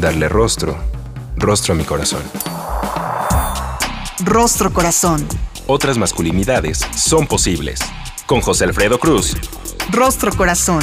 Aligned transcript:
darle 0.00 0.28
rostro, 0.28 0.78
rostro 1.36 1.74
a 1.74 1.76
mi 1.76 1.84
corazón. 1.84 2.22
Rostro 4.24 4.72
Corazón. 4.72 5.26
Otras 5.66 5.98
masculinidades 5.98 6.78
son 6.96 7.26
posibles. 7.26 7.80
Con 8.26 8.40
José 8.40 8.64
Alfredo 8.64 8.98
Cruz. 8.98 9.36
Rostro 9.90 10.32
Corazón. 10.32 10.80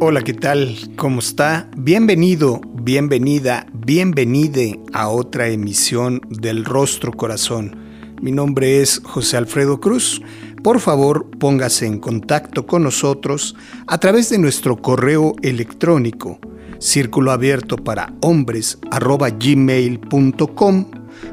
Hola, 0.00 0.22
¿qué 0.22 0.34
tal? 0.34 0.76
¿Cómo 0.96 1.20
está? 1.20 1.68
Bienvenido, 1.76 2.60
bienvenida, 2.74 3.66
bienvenide 3.72 4.80
a 4.92 5.08
otra 5.08 5.48
emisión 5.48 6.20
del 6.28 6.64
Rostro 6.64 7.12
Corazón. 7.12 7.76
Mi 8.20 8.30
nombre 8.30 8.82
es 8.82 9.00
José 9.04 9.36
Alfredo 9.36 9.80
Cruz 9.80 10.20
por 10.64 10.80
favor 10.80 11.30
póngase 11.38 11.86
en 11.86 11.98
contacto 11.98 12.66
con 12.66 12.82
nosotros 12.82 13.54
a 13.86 13.98
través 13.98 14.30
de 14.30 14.38
nuestro 14.38 14.80
correo 14.80 15.34
electrónico 15.42 16.38
círculo 16.78 17.32
abierto 17.32 17.76
para 17.76 18.14
hombres 18.22 18.78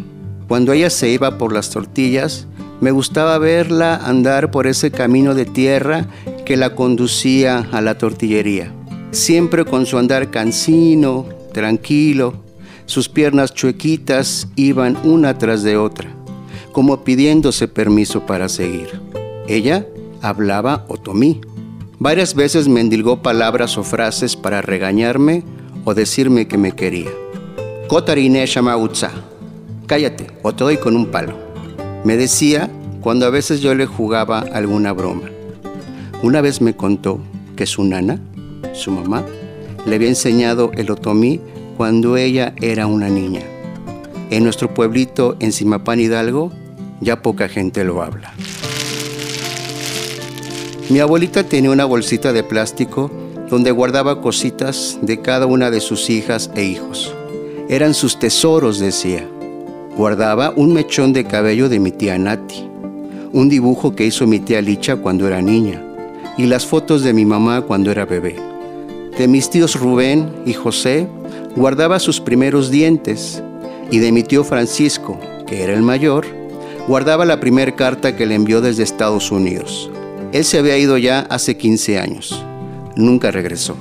Cuando 0.48 0.74
ella 0.74 0.92
se 0.92 1.10
iba 1.10 1.40
por 1.40 1.52
las 1.52 1.72
tortillas, 1.72 2.48
me 2.82 2.92
gustaba 2.92 3.38
verla 3.38 3.96
andar 3.96 4.52
por 4.52 4.68
ese 4.68 4.92
camino 4.92 5.34
de 5.34 5.46
tierra 5.46 6.08
que 6.46 6.58
la 6.58 6.76
conducía 6.76 7.68
a 7.72 7.82
la 7.82 7.98
tortillería. 7.98 8.72
Siempre 9.12 9.66
con 9.66 9.86
su 9.86 9.98
andar 9.98 10.30
cansino, 10.30 11.26
tranquilo, 11.54 12.36
sus 12.86 13.10
piernas 13.10 13.54
chuequitas 13.54 14.48
iban 14.56 14.98
una 15.04 15.38
tras 15.38 15.64
de 15.64 15.78
otra, 15.78 16.10
como 16.72 17.04
pidiéndose 17.04 17.68
permiso 17.68 18.26
para 18.26 18.50
seguir. 18.50 19.00
Ella 19.48 19.88
hablaba 20.22 20.86
otomí. 20.88 21.42
Varias 21.98 22.36
veces 22.36 22.68
me 22.68 22.82
endilgó 22.82 23.22
palabras 23.22 23.78
o 23.78 23.84
frases 23.84 24.36
para 24.36 24.62
regañarme 24.62 25.44
o 25.86 25.94
decirme 25.94 26.48
que 26.48 26.58
me 26.58 26.74
quería. 26.74 27.12
Cállate 29.88 30.28
o 30.42 30.54
te 30.54 30.64
doy 30.64 30.78
con 30.78 30.96
un 30.96 31.06
palo. 31.08 31.38
Me 32.04 32.18
decía 32.18 32.70
cuando 33.06 33.28
a 33.28 33.30
veces 33.30 33.62
yo 33.62 33.76
le 33.76 33.86
jugaba 33.86 34.40
alguna 34.40 34.92
broma. 34.92 35.30
Una 36.24 36.42
vez 36.42 36.60
me 36.60 36.76
contó 36.76 37.20
que 37.56 37.68
su 37.68 37.84
nana, 37.84 38.20
su 38.74 38.90
mamá, 38.90 39.24
le 39.86 39.98
había 39.98 40.08
enseñado 40.08 40.72
el 40.74 40.90
otomí 40.90 41.40
cuando 41.78 42.18
ella 42.18 42.56
era 42.64 42.88
una 42.88 43.08
niña. 43.08 43.44
En 44.32 44.44
nuestro 44.44 44.74
pueblito 44.74 45.38
en 45.40 45.52
Simapán 45.52 46.00
Hidalgo 46.00 46.52
ya 47.00 47.22
poca 47.22 47.48
gente 47.48 47.84
lo 47.84 48.02
habla. 48.02 48.34
Mi 50.90 50.98
abuelita 50.98 51.44
tenía 51.44 51.70
una 51.70 51.86
bolsita 51.86 52.34
de 52.34 52.42
plástico 52.42 53.12
donde 53.52 53.70
guardaba 53.70 54.20
cositas 54.20 54.98
de 55.04 55.22
cada 55.22 55.46
una 55.46 55.70
de 55.70 55.80
sus 55.80 56.10
hijas 56.10 56.50
e 56.56 56.64
hijos. 56.64 57.14
Eran 57.70 57.94
sus 57.94 58.18
tesoros, 58.18 58.80
decía 58.80 59.30
guardaba 59.96 60.52
un 60.56 60.74
mechón 60.74 61.14
de 61.14 61.24
cabello 61.24 61.70
de 61.70 61.80
mi 61.80 61.92
tía 61.92 62.18
Nati, 62.18 62.70
un 63.36 63.50
dibujo 63.50 63.94
que 63.98 64.06
hizo 64.06 64.26
mi 64.26 64.40
tía 64.40 64.62
Licha 64.62 64.96
cuando 64.96 65.28
era 65.28 65.42
niña 65.42 65.84
y 66.38 66.46
las 66.46 66.66
fotos 66.66 67.04
de 67.04 67.12
mi 67.12 67.26
mamá 67.26 67.64
cuando 67.64 67.92
era 67.92 68.06
bebé. 68.06 68.38
De 69.18 69.28
mis 69.28 69.50
tíos 69.50 69.78
Rubén 69.78 70.32
y 70.46 70.54
José 70.54 71.10
guardaba 71.54 72.00
sus 72.00 72.22
primeros 72.22 72.72
dientes 72.72 73.44
y 73.92 74.00
de 74.00 74.14
mi 74.14 74.24
tío 74.24 74.46
Francisco, 74.46 75.20
que 75.48 75.64
era 75.64 75.74
el 75.74 75.82
mayor, 75.82 76.26
guardaba 76.88 77.26
la 77.26 77.42
primera 77.42 77.76
carta 77.76 78.16
que 78.16 78.26
le 78.26 78.36
envió 78.36 78.62
desde 78.62 78.84
Estados 78.84 79.30
Unidos. 79.32 79.92
Él 80.32 80.46
se 80.46 80.58
había 80.58 80.78
ido 80.78 80.98
ya 80.98 81.20
hace 81.30 81.58
15 81.58 82.00
años. 82.00 82.42
Nunca 82.96 83.32
regresó. 83.32 83.76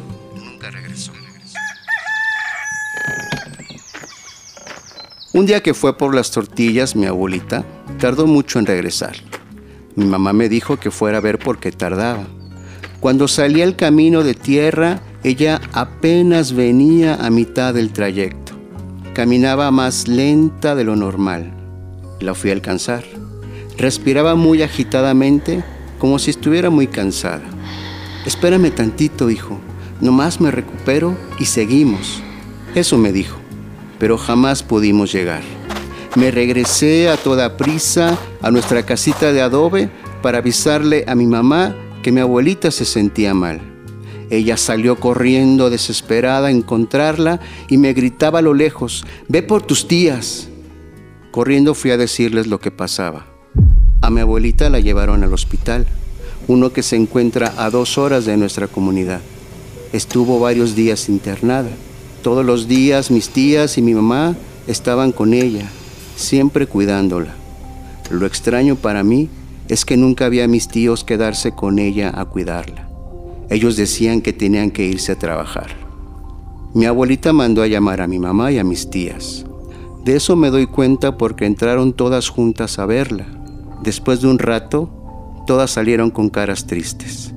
Un 5.32 5.46
día 5.46 5.62
que 5.62 5.74
fue 5.74 5.96
por 5.96 6.12
las 6.12 6.32
tortillas, 6.32 6.96
mi 6.96 7.06
abuelita 7.06 7.64
tardó 8.00 8.26
mucho 8.26 8.58
en 8.58 8.66
regresar. 8.66 9.14
Mi 9.96 10.04
mamá 10.04 10.32
me 10.32 10.48
dijo 10.48 10.76
que 10.78 10.90
fuera 10.90 11.18
a 11.18 11.20
ver 11.20 11.38
por 11.38 11.58
qué 11.58 11.72
tardaba. 11.72 12.24
Cuando 13.00 13.28
salía 13.28 13.64
el 13.64 13.76
camino 13.76 14.22
de 14.22 14.34
tierra, 14.34 15.00
ella 15.22 15.60
apenas 15.72 16.52
venía 16.52 17.14
a 17.14 17.30
mitad 17.30 17.74
del 17.74 17.92
trayecto. 17.92 18.52
Caminaba 19.12 19.70
más 19.70 20.08
lenta 20.08 20.74
de 20.74 20.84
lo 20.84 20.96
normal. 20.96 21.52
La 22.20 22.34
fui 22.34 22.50
a 22.50 22.54
alcanzar. 22.54 23.04
Respiraba 23.76 24.34
muy 24.34 24.62
agitadamente, 24.62 25.62
como 25.98 26.18
si 26.18 26.30
estuviera 26.30 26.70
muy 26.70 26.86
cansada. 26.86 27.44
Espérame 28.26 28.70
tantito, 28.70 29.30
hijo. 29.30 29.58
Nomás 30.00 30.40
me 30.40 30.50
recupero 30.50 31.16
y 31.38 31.44
seguimos. 31.44 32.22
Eso 32.74 32.98
me 32.98 33.12
dijo 33.12 33.44
pero 33.98 34.18
jamás 34.18 34.62
pudimos 34.62 35.12
llegar. 35.12 35.42
Me 36.16 36.30
regresé 36.30 37.08
a 37.08 37.16
toda 37.16 37.56
prisa 37.56 38.16
a 38.40 38.50
nuestra 38.52 38.86
casita 38.86 39.32
de 39.32 39.42
adobe 39.42 39.90
para 40.22 40.38
avisarle 40.38 41.04
a 41.08 41.16
mi 41.16 41.26
mamá 41.26 41.74
que 42.04 42.12
mi 42.12 42.20
abuelita 42.20 42.70
se 42.70 42.84
sentía 42.84 43.34
mal. 43.34 43.60
Ella 44.30 44.56
salió 44.56 45.00
corriendo 45.00 45.70
desesperada 45.70 46.48
a 46.48 46.50
encontrarla 46.52 47.40
y 47.68 47.78
me 47.78 47.92
gritaba 47.94 48.38
a 48.38 48.42
lo 48.42 48.54
lejos, 48.54 49.04
ve 49.28 49.42
por 49.42 49.62
tus 49.62 49.88
tías. 49.88 50.48
Corriendo 51.32 51.74
fui 51.74 51.90
a 51.90 51.96
decirles 51.96 52.46
lo 52.46 52.60
que 52.60 52.70
pasaba. 52.70 53.26
A 54.00 54.08
mi 54.08 54.20
abuelita 54.20 54.70
la 54.70 54.78
llevaron 54.78 55.24
al 55.24 55.34
hospital, 55.34 55.84
uno 56.46 56.72
que 56.72 56.84
se 56.84 56.94
encuentra 56.94 57.54
a 57.56 57.70
dos 57.70 57.98
horas 57.98 58.24
de 58.24 58.36
nuestra 58.36 58.68
comunidad. 58.68 59.20
Estuvo 59.92 60.38
varios 60.38 60.76
días 60.76 61.08
internada. 61.08 61.70
Todos 62.22 62.44
los 62.44 62.68
días 62.68 63.10
mis 63.10 63.30
tías 63.30 63.78
y 63.78 63.82
mi 63.82 63.94
mamá 63.94 64.36
estaban 64.66 65.10
con 65.10 65.34
ella, 65.34 65.68
siempre 66.16 66.66
cuidándola. 66.66 67.34
Lo 68.10 68.26
extraño 68.26 68.76
para 68.76 69.02
mí 69.02 69.28
es 69.68 69.84
que 69.84 69.96
nunca 69.96 70.26
había 70.26 70.46
mis 70.46 70.68
tíos 70.68 71.04
quedarse 71.04 71.52
con 71.52 71.78
ella 71.78 72.12
a 72.14 72.24
cuidarla. 72.26 72.88
Ellos 73.50 73.76
decían 73.76 74.20
que 74.20 74.32
tenían 74.32 74.70
que 74.70 74.84
irse 74.84 75.12
a 75.12 75.18
trabajar. 75.18 75.68
Mi 76.74 76.86
abuelita 76.86 77.32
mandó 77.32 77.62
a 77.62 77.66
llamar 77.66 78.00
a 78.00 78.06
mi 78.06 78.18
mamá 78.18 78.52
y 78.52 78.58
a 78.58 78.64
mis 78.64 78.90
tías. 78.90 79.44
De 80.04 80.16
eso 80.16 80.36
me 80.36 80.50
doy 80.50 80.66
cuenta 80.66 81.16
porque 81.16 81.46
entraron 81.46 81.92
todas 81.92 82.28
juntas 82.28 82.78
a 82.78 82.86
verla. 82.86 83.26
Después 83.82 84.20
de 84.20 84.28
un 84.28 84.38
rato, 84.38 84.90
todas 85.46 85.70
salieron 85.70 86.10
con 86.10 86.30
caras 86.30 86.66
tristes. 86.66 87.32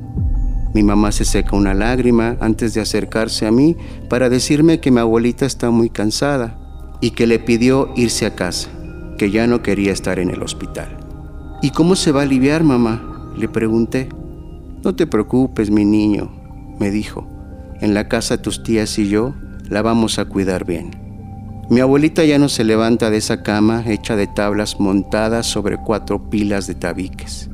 Mi 0.74 0.84
mamá 0.84 1.12
se 1.12 1.24
seca 1.24 1.56
una 1.56 1.74
lágrima 1.74 2.38
antes 2.42 2.74
de 2.74 2.82
acercarse 2.82 3.46
a 3.46 3.52
mí 3.52 3.78
para 4.10 4.30
decirme 4.30 4.80
que 4.80 4.92
mi 4.92 5.00
abuelita 5.00 5.46
está 5.46 5.70
muy 5.70 5.90
cansada 5.90 6.67
y 7.02 7.12
que 7.12 7.28
le 7.28 7.40
pidió 7.40 7.90
irse 7.96 8.26
a 8.26 8.36
casa, 8.36 8.70
que 9.18 9.32
ya 9.32 9.48
no 9.48 9.62
quería 9.62 9.92
estar 9.92 10.20
en 10.20 10.30
el 10.30 10.42
hospital. 10.42 10.98
¿Y 11.62 11.72
cómo 11.72 11.96
se 11.96 12.12
va 12.12 12.22
a 12.22 12.24
aliviar, 12.24 12.64
mamá? 12.64 13.34
Le 13.38 13.48
pregunté. 13.48 14.10
No 14.84 14.96
te 14.96 15.08
preocupes, 15.08 15.72
mi 15.72 15.86
niño, 15.86 16.32
me 16.80 16.92
dijo. 16.92 17.28
En 17.82 17.94
la 17.94 18.08
casa 18.08 18.42
tus 18.42 18.64
tías 18.64 18.98
y 19.00 19.10
yo 19.10 19.34
la 19.70 19.82
vamos 19.82 20.20
a 20.20 20.26
cuidar 20.26 20.66
bien. 20.66 20.92
Mi 21.70 21.82
abuelita 21.82 22.24
ya 22.24 22.40
no 22.40 22.48
se 22.48 22.64
levanta 22.64 23.10
de 23.10 23.18
esa 23.18 23.44
cama 23.44 23.84
hecha 23.86 24.16
de 24.16 24.28
tablas 24.28 24.80
montadas 24.80 25.46
sobre 25.46 25.78
cuatro 25.78 26.30
pilas 26.30 26.66
de 26.66 26.76
tabiques. 26.76 27.50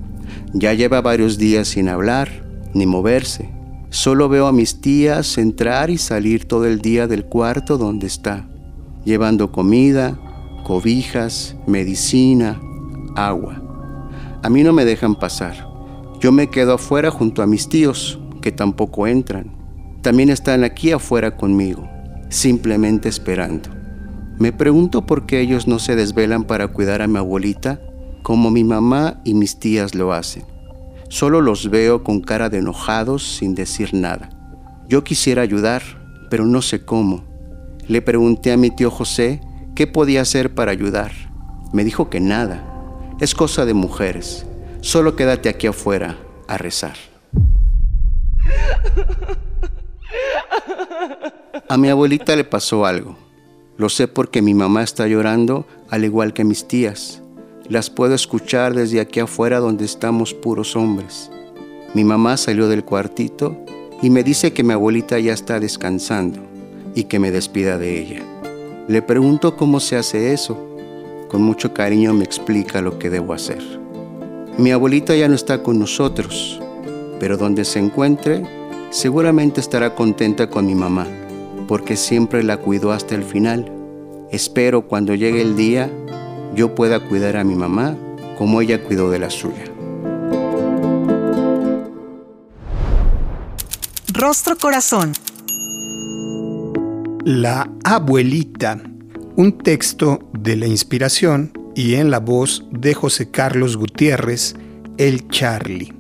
Ya 0.54 0.74
lleva 0.74 1.01
varios 1.01 1.38
días 1.38 1.69
sin 1.69 1.90
hablar 1.90 2.30
ni 2.74 2.86
moverse. 2.86 3.50
Solo 3.90 4.30
veo 4.30 4.48
a 4.48 4.51
mis 4.51 4.81
tías 4.81 5.38
entrar 5.38 5.90
y 5.90 5.98
salir 5.98 6.45
todo 6.45 6.66
el 6.66 6.80
día 6.80 7.07
del 7.07 7.25
cuarto 7.25 7.78
donde 7.78 8.07
está, 8.07 8.48
llevando 9.05 9.51
comida, 9.51 10.17
cobijas, 10.63 11.55
medicina, 11.67 12.59
agua. 13.15 13.61
A 14.41 14.50
mí 14.50 14.63
no 14.63 14.73
me 14.73 14.85
dejan 14.85 15.15
pasar. 15.15 15.67
Yo 16.19 16.31
me 16.31 16.50
quedo 16.50 16.73
afuera 16.73 17.11
junto 17.11 17.41
a 17.41 17.47
mis 17.47 17.69
tíos, 17.69 18.19
que 18.41 18.51
tampoco 18.51 19.07
entran. 19.07 19.55
También 20.01 20.29
están 20.29 20.63
aquí 20.63 20.91
afuera 20.91 21.38
conmigo, 21.38 21.88
simplemente 22.29 23.09
esperando. 23.09 23.69
Me 24.38 24.51
pregunto 24.51 25.06
por 25.06 25.25
qué 25.25 25.39
ellos 25.39 25.67
no 25.67 25.79
se 25.79 25.95
desvelan 25.95 26.44
para 26.44 26.67
cuidar 26.67 27.01
a 27.01 27.07
mi 27.07 27.17
abuelita 27.17 27.79
como 28.23 28.49
mi 28.51 28.63
mamá 28.63 29.21
y 29.23 29.33
mis 29.33 29.59
tías 29.59 29.95
lo 29.95 30.13
hacen. 30.13 30.44
Solo 31.09 31.41
los 31.41 31.69
veo 31.69 32.03
con 32.03 32.21
cara 32.21 32.49
de 32.49 32.57
enojados 32.57 33.23
sin 33.38 33.53
decir 33.53 33.94
nada. 33.94 34.29
Yo 34.89 35.03
quisiera 35.03 35.41
ayudar, 35.41 35.83
pero 36.29 36.45
no 36.45 36.61
sé 36.61 36.83
cómo. 36.83 37.23
Le 37.88 38.01
pregunté 38.01 38.53
a 38.53 38.57
mi 38.57 38.71
tío 38.71 38.89
José 38.89 39.41
qué 39.75 39.88
podía 39.88 40.21
hacer 40.21 40.56
para 40.56 40.71
ayudar. 40.71 41.12
Me 41.74 41.83
dijo 41.83 42.09
que 42.09 42.21
nada. 42.21 42.63
Es 43.19 43.35
cosa 43.35 43.65
de 43.65 43.74
mujeres. 43.74 44.45
Solo 44.80 45.15
quédate 45.15 45.50
aquí 45.50 45.68
afuera 45.68 46.18
a 46.47 46.57
rezar. 46.57 46.95
A 51.68 51.77
mi 51.77 51.89
abuelita 51.89 52.35
le 52.35 52.45
pasó 52.45 52.85
algo. 52.85 53.18
Lo 53.77 53.89
sé 53.89 54.07
porque 54.07 54.41
mi 54.41 54.53
mamá 54.53 54.83
está 54.83 55.07
llorando 55.07 55.68
al 55.89 56.06
igual 56.06 56.33
que 56.33 56.45
mis 56.45 56.68
tías. 56.68 57.21
Las 57.68 57.89
puedo 57.89 58.15
escuchar 58.15 58.74
desde 58.75 59.01
aquí 59.01 59.19
afuera 59.19 59.59
donde 59.59 59.83
estamos 59.83 60.33
puros 60.33 60.75
hombres. 60.75 61.30
Mi 61.94 62.06
mamá 62.06 62.38
salió 62.38 62.69
del 62.69 62.85
cuartito 62.85 63.57
y 64.01 64.09
me 64.09 64.24
dice 64.24 64.53
que 64.53 64.63
mi 64.63 64.74
abuelita 64.74 65.19
ya 65.19 65.33
está 65.33 65.59
descansando 65.59 66.52
y 66.95 67.06
que 67.06 67.19
me 67.19 67.31
despida 67.31 67.78
de 67.78 68.00
ella. 68.00 68.22
Le 68.88 69.01
pregunto 69.01 69.56
cómo 69.56 69.80
se 69.80 69.95
hace 69.95 70.34
eso. 70.34 70.57
Con 71.30 71.42
mucho 71.42 71.74
cariño 71.74 72.13
me 72.13 72.24
explica 72.24 72.81
lo 72.81 73.00
que 73.00 73.10
debo 73.10 73.34
hacer. 73.34 73.62
Mi 74.57 74.72
abuelita 74.72 75.16
ya 75.16 75.28
no 75.28 75.36
está 75.36 75.63
con 75.63 75.80
nosotros, 75.80 76.60
pero 77.19 77.38
donde 77.38 77.66
se 77.66 77.80
encuentre, 77.80 78.44
seguramente 78.92 79.60
estará 79.60 79.95
contenta 79.95 80.50
con 80.50 80.66
mi 80.66 80.75
mamá, 80.75 81.07
porque 81.68 81.95
siempre 81.95 82.44
la 82.44 82.57
cuidó 82.57 82.92
hasta 82.92 83.16
el 83.16 83.24
final. 83.24 83.72
Espero 84.31 84.88
cuando 84.88 85.16
llegue 85.16 85.42
el 85.42 85.56
día 85.56 85.90
yo 86.56 86.75
pueda 86.75 87.00
cuidar 87.00 87.38
a 87.38 87.44
mi 87.44 87.56
mamá 87.56 87.98
como 88.38 88.62
ella 88.62 88.84
cuidó 88.84 89.10
de 89.10 89.19
la 89.19 89.30
suya. 89.30 89.66
Rostro 94.13 94.56
Corazón. 94.57 95.13
La 97.25 97.71
abuelita, 97.85 98.83
un 99.37 99.57
texto 99.57 100.29
de 100.33 100.57
la 100.57 100.67
inspiración 100.67 101.53
y 101.73 101.93
en 101.95 102.11
la 102.11 102.19
voz 102.19 102.65
de 102.69 102.93
José 102.93 103.31
Carlos 103.31 103.77
Gutiérrez, 103.77 104.55
el 104.97 105.29
Charlie. 105.29 105.93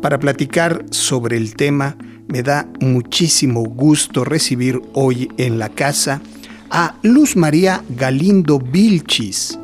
Para 0.00 0.20
platicar 0.20 0.84
sobre 0.90 1.36
el 1.36 1.56
tema, 1.56 1.96
me 2.28 2.44
da 2.44 2.68
muchísimo 2.78 3.64
gusto 3.64 4.24
recibir 4.24 4.80
hoy 4.92 5.28
en 5.36 5.58
la 5.58 5.68
casa 5.68 6.22
a 6.70 6.94
Luz 7.02 7.34
María 7.34 7.82
Galindo 7.88 8.60
Vilchis. 8.60 9.58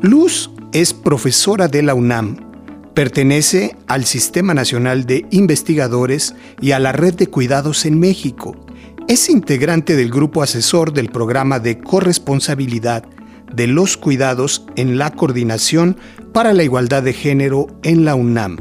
Luz 0.00 0.50
es 0.72 0.92
profesora 0.92 1.68
de 1.68 1.84
la 1.84 1.94
UNAM, 1.94 2.38
pertenece 2.92 3.76
al 3.86 4.04
Sistema 4.04 4.52
Nacional 4.52 5.06
de 5.06 5.26
Investigadores 5.30 6.34
y 6.60 6.72
a 6.72 6.80
la 6.80 6.90
Red 6.90 7.14
de 7.14 7.28
Cuidados 7.28 7.86
en 7.86 8.00
México. 8.00 8.65
Es 9.08 9.30
integrante 9.30 9.94
del 9.94 10.10
grupo 10.10 10.42
asesor 10.42 10.92
del 10.92 11.10
programa 11.10 11.60
de 11.60 11.78
corresponsabilidad 11.78 13.04
de 13.54 13.68
los 13.68 13.96
cuidados 13.96 14.66
en 14.74 14.98
la 14.98 15.12
coordinación 15.12 15.96
para 16.32 16.52
la 16.52 16.64
igualdad 16.64 17.04
de 17.04 17.12
género 17.12 17.68
en 17.84 18.04
la 18.04 18.16
UNAM. 18.16 18.56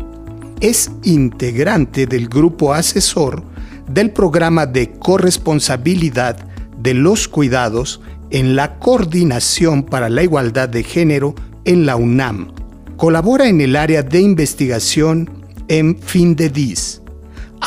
Es 0.62 0.92
integrante 1.02 2.06
del 2.06 2.30
grupo 2.30 2.76
asesor 2.76 3.44
del 3.90 4.12
programa 4.12 4.68
de 4.68 4.92
corresponsabilidad 4.92 6.38
de 6.78 6.94
los 6.94 7.28
cuidados 7.28 8.02
en 8.30 8.56
la 8.56 8.78
coordinación 8.78 9.82
para 9.82 10.10
la 10.10 10.22
igualdad 10.22 10.70
de 10.70 10.84
género 10.84 11.34
en 11.64 11.88
la 11.88 11.96
UNAM. 11.96 12.52
Colabora 12.98 13.48
en 13.48 13.62
el 13.62 13.76
área 13.76 14.04
de 14.04 14.22
investigación 14.22 15.28
en 15.70 16.00
FINDEDIS. 16.00 17.02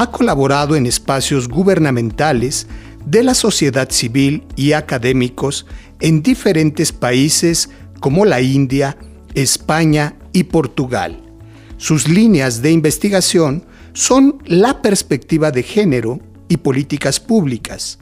Ha 0.01 0.13
colaborado 0.13 0.77
en 0.77 0.87
espacios 0.87 1.49
gubernamentales 1.49 2.69
de 3.05 3.25
la 3.25 3.35
sociedad 3.35 3.91
civil 3.91 4.45
y 4.55 4.71
académicos 4.71 5.67
en 5.99 6.23
diferentes 6.23 6.93
países 6.93 7.69
como 7.99 8.25
la 8.25 8.41
India, 8.41 8.97
España 9.35 10.15
y 10.33 10.45
Portugal. 10.45 11.21
Sus 11.79 12.07
líneas 12.07 12.63
de 12.63 12.71
investigación 12.71 13.65
son 13.93 14.41
la 14.47 14.83
perspectiva 14.83 15.51
de 15.51 15.65
género 15.65 16.21
y 16.47 16.59
políticas 16.59 17.19
públicas, 17.19 17.99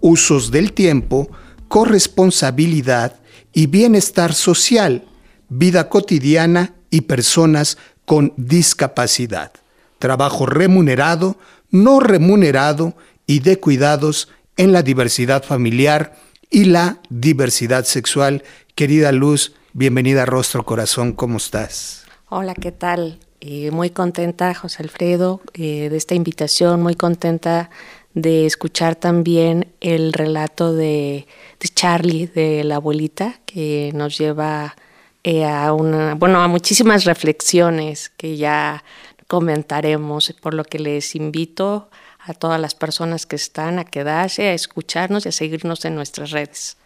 usos 0.00 0.50
del 0.50 0.72
tiempo, 0.72 1.30
corresponsabilidad 1.68 3.20
y 3.52 3.68
bienestar 3.68 4.34
social, 4.34 5.04
vida 5.48 5.88
cotidiana 5.90 6.74
y 6.90 7.02
personas 7.02 7.78
con 8.04 8.32
discapacidad, 8.36 9.52
trabajo 9.98 10.46
remunerado, 10.46 11.36
no 11.70 12.00
remunerado 12.00 12.94
y 13.26 13.40
de 13.40 13.58
cuidados 13.58 14.28
en 14.56 14.72
la 14.72 14.82
diversidad 14.82 15.42
familiar 15.42 16.16
y 16.50 16.64
la 16.64 17.00
diversidad 17.08 17.84
sexual. 17.84 18.42
Querida 18.74 19.12
Luz, 19.12 19.54
bienvenida 19.72 20.22
a 20.22 20.26
Rostro 20.26 20.64
Corazón, 20.64 21.12
¿cómo 21.12 21.38
estás? 21.38 22.04
Hola, 22.28 22.54
¿qué 22.54 22.72
tal? 22.72 23.18
Eh, 23.40 23.70
muy 23.70 23.90
contenta, 23.90 24.54
José 24.54 24.82
Alfredo, 24.82 25.40
eh, 25.54 25.88
de 25.90 25.96
esta 25.96 26.14
invitación, 26.14 26.82
muy 26.82 26.94
contenta 26.94 27.70
de 28.14 28.46
escuchar 28.46 28.96
también 28.96 29.68
el 29.80 30.14
relato 30.14 30.72
de, 30.72 31.26
Charlie, 31.74 32.26
de 32.26 32.64
la 32.64 32.76
abuelita, 32.76 33.40
que 33.44 33.92
nos 33.94 34.16
lleva 34.16 34.74
eh, 35.22 35.44
a 35.44 35.72
una, 35.74 36.14
bueno, 36.14 36.40
a 36.40 36.48
muchísimas 36.48 37.04
reflexiones 37.04 38.10
que 38.16 38.38
ya 38.38 38.82
comentaremos, 39.26 40.34
por 40.40 40.54
lo 40.54 40.64
que 40.64 40.78
les 40.78 41.14
invito 41.14 41.90
a 42.18 42.34
todas 42.34 42.60
las 42.60 42.74
personas 42.74 43.26
que 43.26 43.36
están 43.36 43.78
a 43.78 43.84
quedarse, 43.84 44.48
a 44.48 44.54
escucharnos 44.54 45.26
y 45.26 45.28
a 45.28 45.32
seguirnos 45.32 45.84
en 45.84 45.94
nuestras 45.94 46.30
redes. 46.30 46.76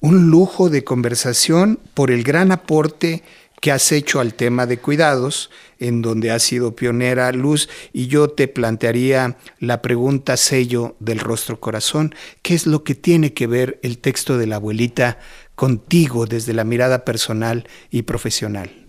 Un 0.00 0.30
lujo 0.30 0.70
de 0.70 0.84
conversación 0.84 1.78
por 1.94 2.10
el 2.10 2.22
gran 2.22 2.52
aporte 2.52 3.22
que 3.60 3.72
has 3.72 3.90
hecho 3.92 4.20
al 4.20 4.34
tema 4.34 4.66
de 4.66 4.78
cuidados, 4.78 5.50
en 5.78 6.02
donde 6.02 6.30
has 6.30 6.42
sido 6.42 6.76
pionera, 6.76 7.32
Luz, 7.32 7.68
y 7.92 8.06
yo 8.06 8.28
te 8.30 8.48
plantearía 8.48 9.36
la 9.58 9.82
pregunta 9.82 10.36
sello 10.36 10.96
del 11.00 11.18
rostro 11.18 11.58
corazón, 11.58 12.14
¿qué 12.42 12.54
es 12.54 12.66
lo 12.66 12.84
que 12.84 12.94
tiene 12.94 13.32
que 13.34 13.46
ver 13.46 13.80
el 13.82 13.98
texto 13.98 14.38
de 14.38 14.46
la 14.46 14.56
abuelita 14.56 15.18
contigo 15.54 16.26
desde 16.26 16.52
la 16.52 16.64
mirada 16.64 17.04
personal 17.04 17.66
y 17.90 18.02
profesional? 18.02 18.87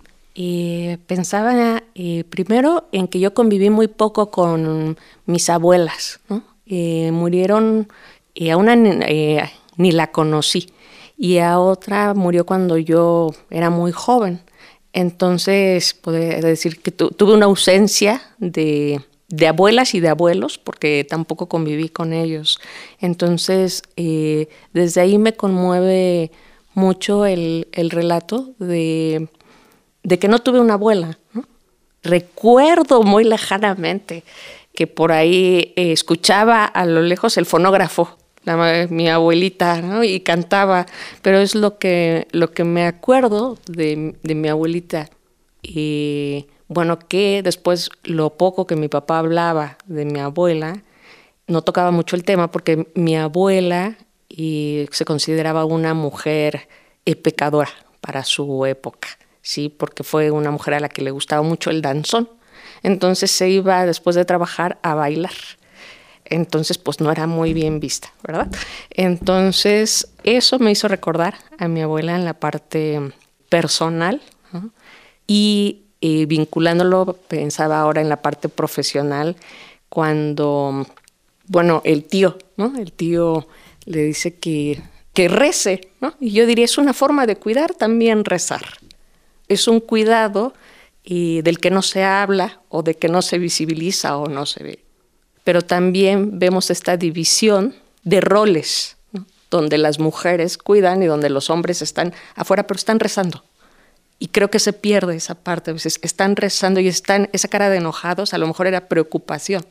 Pensaba 1.05 1.83
eh, 1.95 2.23
primero 2.29 2.87
en 2.91 3.07
que 3.07 3.19
yo 3.19 3.33
conviví 3.33 3.69
muy 3.69 3.87
poco 3.87 4.31
con 4.31 4.97
mis 5.25 5.49
abuelas, 5.49 6.19
eh, 6.65 7.11
murieron 7.11 7.87
y 8.33 8.49
a 8.49 8.57
una 8.57 8.73
eh, 8.75 9.49
ni 9.77 9.91
la 9.91 10.11
conocí 10.11 10.71
y 11.17 11.39
a 11.39 11.59
otra 11.59 12.13
murió 12.13 12.45
cuando 12.45 12.77
yo 12.77 13.31
era 13.49 13.69
muy 13.69 13.91
joven. 13.91 14.41
Entonces, 14.93 15.93
puedo 15.93 16.17
decir 16.17 16.81
que 16.81 16.91
tuve 16.91 17.33
una 17.33 17.45
ausencia 17.45 18.21
de, 18.39 19.01
abuelas 19.47 19.93
y 19.93 19.99
de 19.99 20.09
abuelos, 20.09 20.57
porque 20.57 21.05
tampoco 21.07 21.47
conviví 21.47 21.89
con 21.89 22.13
ellos. 22.13 22.59
Entonces, 22.99 23.83
eh, 23.97 24.47
desde 24.73 25.01
ahí 25.01 25.17
me 25.17 25.33
conmueve 25.33 26.31
mucho 26.73 27.25
el, 27.25 27.67
relato 27.73 28.53
de, 28.57 29.27
que 30.19 30.27
no 30.27 30.39
tuve 30.39 30.59
una 30.59 30.75
abuela. 30.75 31.19
Recuerdo 32.03 33.03
muy 33.03 33.23
lejanamente 33.23 34.23
que 34.73 34.87
por 34.87 35.11
ahí 35.11 35.73
eh, 35.75 35.91
escuchaba 35.91 36.65
a 36.65 36.85
lo 36.85 37.01
lejos 37.01 37.37
el 37.37 37.45
fonógrafo 37.45 38.17
mi 38.89 39.09
abuelita, 39.09 39.81
y 40.03 40.21
cantaba, 40.21 40.85
pero 41.21 41.39
es 41.39 41.55
lo 41.55 41.77
que, 41.77 42.27
lo 42.31 42.51
que 42.51 42.63
me 42.63 42.85
acuerdo 42.85 43.57
de, 43.67 44.15
mi 44.23 44.47
abuelita. 44.47 45.09
Y 45.61 46.47
bueno, 46.67 46.99
que 46.99 47.41
después 47.43 47.89
lo 48.03 48.37
poco 48.37 48.65
que 48.65 48.75
mi 48.75 48.87
papá 48.87 49.19
hablaba 49.19 49.77
de 49.85 50.05
mi 50.05 50.19
abuela, 50.19 50.83
no 51.47 51.61
tocaba 51.61 51.91
mucho 51.91 52.15
el 52.15 52.23
tema 52.23 52.51
porque 52.51 52.87
mi 52.95 53.17
abuela 53.17 53.97
se 54.29 55.05
consideraba 55.05 55.65
una 55.65 55.93
mujer 55.93 56.69
pecadora 57.23 57.71
para 58.01 58.23
su 58.23 58.65
época, 58.65 59.09
sí, 59.49 59.67
porque 59.67 60.03
fue 60.03 60.29
una 60.29 60.51
mujer 60.51 60.75
a 60.75 60.79
la 60.79 60.89
que 60.89 61.01
le 61.01 61.09
gustaba 61.09 61.41
mucho 61.41 61.71
el 61.71 61.81
danzón. 61.81 62.29
Entonces 62.83 63.31
se 63.31 63.49
iba 63.49 63.83
después 63.87 64.15
de 64.15 64.23
trabajar 64.23 64.77
a 64.83 64.93
bailar. 64.93 65.33
Entonces, 66.25 66.77
pues 66.77 66.99
no 66.99 67.11
era 67.11 67.25
muy 67.25 67.53
bien 67.53 67.79
vista, 67.79 68.13
¿verdad? 68.21 68.47
Entonces, 68.91 70.13
eso 70.23 70.59
me 70.59 70.69
hizo 70.69 70.87
recordar 70.87 71.33
a 71.57 71.67
mi 71.67 71.81
abuela 71.81 72.15
en 72.15 72.25
la 72.25 72.35
parte 72.35 73.01
personal 73.49 74.21
y 75.25 75.81
eh, 76.01 76.27
vinculándolo, 76.27 77.17
pensaba 77.27 77.79
ahora 77.79 78.01
en 78.01 78.09
la 78.09 78.21
parte 78.21 78.49
profesional, 78.49 79.35
cuando, 79.89 80.85
bueno, 81.47 81.81
el 81.85 82.03
tío, 82.03 82.37
¿no? 82.55 82.77
El 82.77 82.91
tío 82.91 83.47
le 83.85 84.03
dice 84.03 84.35
que, 84.35 84.79
que 85.13 85.27
rece, 85.27 85.89
¿no? 86.01 86.13
Y 86.19 86.33
yo 86.33 86.45
diría, 86.45 86.65
es 86.65 86.77
una 86.77 86.93
forma 86.93 87.25
de 87.25 87.37
cuidar 87.37 87.73
también 87.73 88.23
rezar. 88.23 88.61
Es 89.49 89.67
un 89.67 89.81
cuidado 89.81 90.53
del 91.05 91.59
que 91.59 91.71
no 91.71 91.81
se 91.81 92.03
habla 92.03 92.61
o 92.69 92.83
de 92.83 92.93
que 92.95 93.07
no 93.07 93.21
se 93.21 93.39
visibiliza 93.39 94.17
o 94.17 94.27
no 94.27 94.45
se 94.45 94.63
ve. 94.63 94.79
Pero 95.43 95.61
también 95.61 96.37
vemos 96.37 96.69
esta 96.69 96.97
división 96.97 97.75
de 98.03 98.21
roles, 98.21 98.97
donde 99.49 99.79
las 99.79 99.99
mujeres 99.99 100.57
cuidan 100.57 101.01
y 101.01 101.07
donde 101.07 101.29
los 101.29 101.49
hombres 101.49 101.81
están 101.81 102.13
afuera, 102.35 102.67
pero 102.67 102.77
están 102.77 102.99
rezando. 102.99 103.43
Y 104.19 104.27
creo 104.27 104.51
que 104.51 104.59
se 104.59 104.73
pierde 104.73 105.15
esa 105.15 105.33
parte. 105.33 105.71
A 105.71 105.73
veces 105.73 105.97
están 106.03 106.35
rezando 106.35 106.79
y 106.79 106.87
están, 106.87 107.29
esa 107.33 107.47
cara 107.47 107.69
de 107.69 107.77
enojados, 107.77 108.33
a 108.33 108.37
lo 108.37 108.45
mejor 108.45 108.67
era 108.67 108.87
preocupación. 108.87 109.65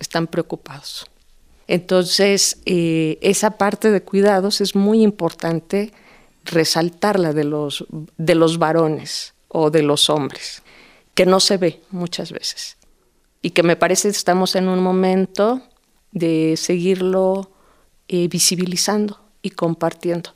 Están 0.00 0.26
preocupados. 0.26 1.06
Entonces, 1.68 2.58
eh, 2.66 3.18
esa 3.20 3.52
parte 3.52 3.92
de 3.92 4.02
cuidados 4.02 4.60
es 4.60 4.74
muy 4.74 5.02
importante 5.02 5.92
resaltarla 6.50 7.32
de 7.32 7.44
los, 7.44 7.84
de 8.16 8.34
los 8.34 8.58
varones 8.58 9.34
o 9.48 9.70
de 9.70 9.82
los 9.82 10.10
hombres, 10.10 10.62
que 11.14 11.26
no 11.26 11.40
se 11.40 11.56
ve 11.56 11.80
muchas 11.90 12.32
veces. 12.32 12.76
Y 13.42 13.50
que 13.50 13.62
me 13.62 13.76
parece 13.76 14.08
que 14.08 14.16
estamos 14.16 14.54
en 14.54 14.68
un 14.68 14.82
momento 14.82 15.62
de 16.12 16.54
seguirlo 16.56 17.50
eh, 18.08 18.28
visibilizando 18.28 19.20
y 19.42 19.50
compartiendo. 19.50 20.34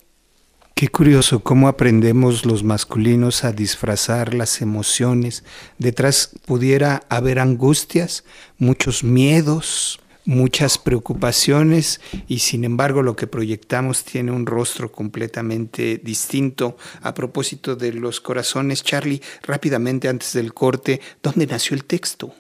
Qué 0.75 0.89
curioso 0.89 1.41
cómo 1.41 1.69
aprendemos 1.69 2.45
los 2.45 2.65
masculinos 2.65 3.45
a 3.45 3.53
disfrazar 3.53 4.35
las 4.35 4.61
emociones. 4.61 5.45
Detrás 5.79 6.31
pudiera 6.47 7.03
haber 7.09 7.39
angustias, 7.39 8.25
muchos 8.59 9.05
miedos, 9.05 10.01
muchas 10.25 10.79
preocupaciones 10.79 12.01
y 12.29 12.39
sin 12.39 12.65
embargo 12.65 13.03
lo 13.03 13.17
que 13.17 13.27
proyectamos 13.27 14.05
tiene 14.05 14.33
un 14.33 14.47
rostro 14.47 14.91
completamente 14.91 16.01
distinto. 16.03 16.77
A 17.03 17.15
propósito 17.15 17.77
de 17.77 17.93
los 17.93 18.21
corazones, 18.21 18.83
Charlie, 18.83 19.23
rápidamente 19.43 20.09
antes 20.09 20.33
del 20.33 20.55
corte, 20.55 21.01
¿dónde 21.23 21.47
nació 21.47 21.77
el 21.77 21.85
texto? 21.85 22.35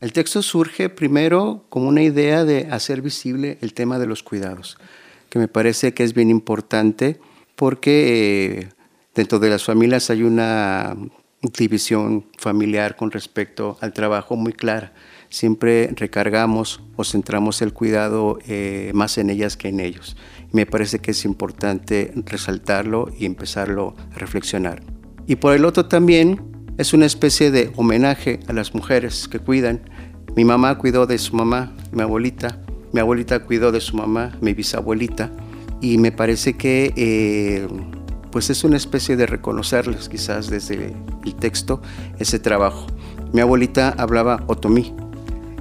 El 0.00 0.12
texto 0.12 0.42
surge 0.42 0.88
primero 0.88 1.64
como 1.68 1.88
una 1.88 2.02
idea 2.02 2.44
de 2.44 2.66
hacer 2.70 3.02
visible 3.02 3.58
el 3.60 3.72
tema 3.72 4.00
de 4.00 4.06
los 4.06 4.24
cuidados, 4.24 4.76
que 5.28 5.38
me 5.38 5.46
parece 5.46 5.94
que 5.94 6.02
es 6.02 6.12
bien 6.12 6.28
importante 6.28 7.20
porque 7.54 8.58
eh, 8.58 8.68
dentro 9.14 9.38
de 9.38 9.50
las 9.50 9.62
familias 9.62 10.10
hay 10.10 10.24
una 10.24 10.96
división 11.56 12.26
familiar 12.36 12.96
con 12.96 13.12
respecto 13.12 13.78
al 13.80 13.92
trabajo 13.92 14.34
muy 14.34 14.52
clara 14.52 14.92
siempre 15.32 15.90
recargamos 15.96 16.82
o 16.96 17.04
centramos 17.04 17.62
el 17.62 17.72
cuidado 17.72 18.38
eh, 18.46 18.92
más 18.94 19.16
en 19.16 19.30
ellas 19.30 19.56
que 19.56 19.68
en 19.68 19.80
ellos. 19.80 20.14
Me 20.52 20.66
parece 20.66 20.98
que 20.98 21.12
es 21.12 21.24
importante 21.24 22.12
resaltarlo 22.26 23.08
y 23.18 23.24
empezarlo 23.24 23.94
a 24.14 24.18
reflexionar. 24.18 24.82
Y 25.26 25.36
por 25.36 25.54
el 25.54 25.64
otro 25.64 25.86
también 25.86 26.52
es 26.76 26.92
una 26.92 27.06
especie 27.06 27.50
de 27.50 27.72
homenaje 27.76 28.40
a 28.46 28.52
las 28.52 28.74
mujeres 28.74 29.26
que 29.26 29.38
cuidan. 29.38 29.88
Mi 30.36 30.44
mamá 30.44 30.76
cuidó 30.76 31.06
de 31.06 31.16
su 31.16 31.34
mamá, 31.34 31.72
mi 31.92 32.02
abuelita, 32.02 32.60
mi 32.92 33.00
abuelita 33.00 33.40
cuidó 33.40 33.72
de 33.72 33.80
su 33.80 33.96
mamá, 33.96 34.36
mi 34.42 34.52
bisabuelita, 34.52 35.30
y 35.80 35.96
me 35.96 36.12
parece 36.12 36.58
que 36.58 36.92
eh, 36.96 37.66
pues 38.30 38.50
es 38.50 38.64
una 38.64 38.76
especie 38.76 39.16
de 39.16 39.26
reconocerles 39.26 40.10
quizás 40.10 40.50
desde 40.50 40.94
el 41.24 41.34
texto 41.36 41.80
ese 42.18 42.38
trabajo. 42.38 42.86
Mi 43.32 43.40
abuelita 43.40 43.94
hablaba 43.96 44.44
otomí, 44.46 44.94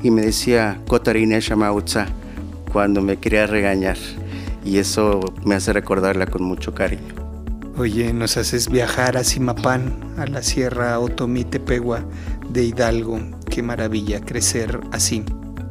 y 0.04 0.12
me 0.12 0.22
decía 0.22 0.80
Shamautza 1.40 2.08
cuando 2.72 3.02
me 3.02 3.18
quería 3.18 3.48
regañar 3.48 3.98
y 4.64 4.78
eso 4.78 5.20
me 5.46 5.56
hace 5.56 5.74
recordarla 5.74 6.28
con 6.28 6.44
mucho 6.44 6.74
cariño. 6.74 7.14
Oye, 7.78 8.14
nos 8.14 8.38
haces 8.38 8.70
viajar 8.70 9.18
a 9.18 9.24
Simapán, 9.24 10.14
a 10.18 10.28
la 10.28 10.44
Sierra 10.44 11.00
Otomí 11.00 11.46
Tepegua 11.46 12.04
de 12.50 12.66
Hidalgo. 12.66 13.20
Qué 13.50 13.64
maravilla 13.64 14.22
crecer 14.22 14.80
así, 14.92 15.24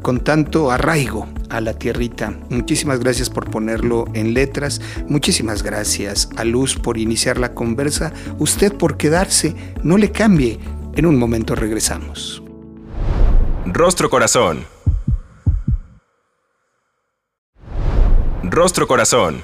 con 0.03 0.21
tanto 0.21 0.71
arraigo 0.71 1.29
a 1.51 1.61
la 1.61 1.75
tierrita. 1.75 2.35
Muchísimas 2.49 3.01
gracias 3.01 3.29
por 3.31 3.51
ponerlo 3.51 4.07
en 4.15 4.35
letras. 4.35 4.81
Muchísimas 5.09 5.63
gracias 5.63 6.29
a 6.37 6.45
Luz 6.45 6.77
por 6.77 6.97
iniciar 6.99 7.39
la 7.39 7.55
conversa. 7.55 8.13
Usted 8.39 8.73
por 8.73 8.97
quedarse. 8.97 9.55
No 9.83 9.99
le 9.99 10.11
cambie. 10.11 10.59
En 10.97 11.07
un 11.07 11.17
momento 11.17 11.55
regresamos. 11.55 12.43
Rostro 13.67 14.09
Corazón. 14.09 14.65
Rostro 18.43 18.89
Corazón. 18.89 19.43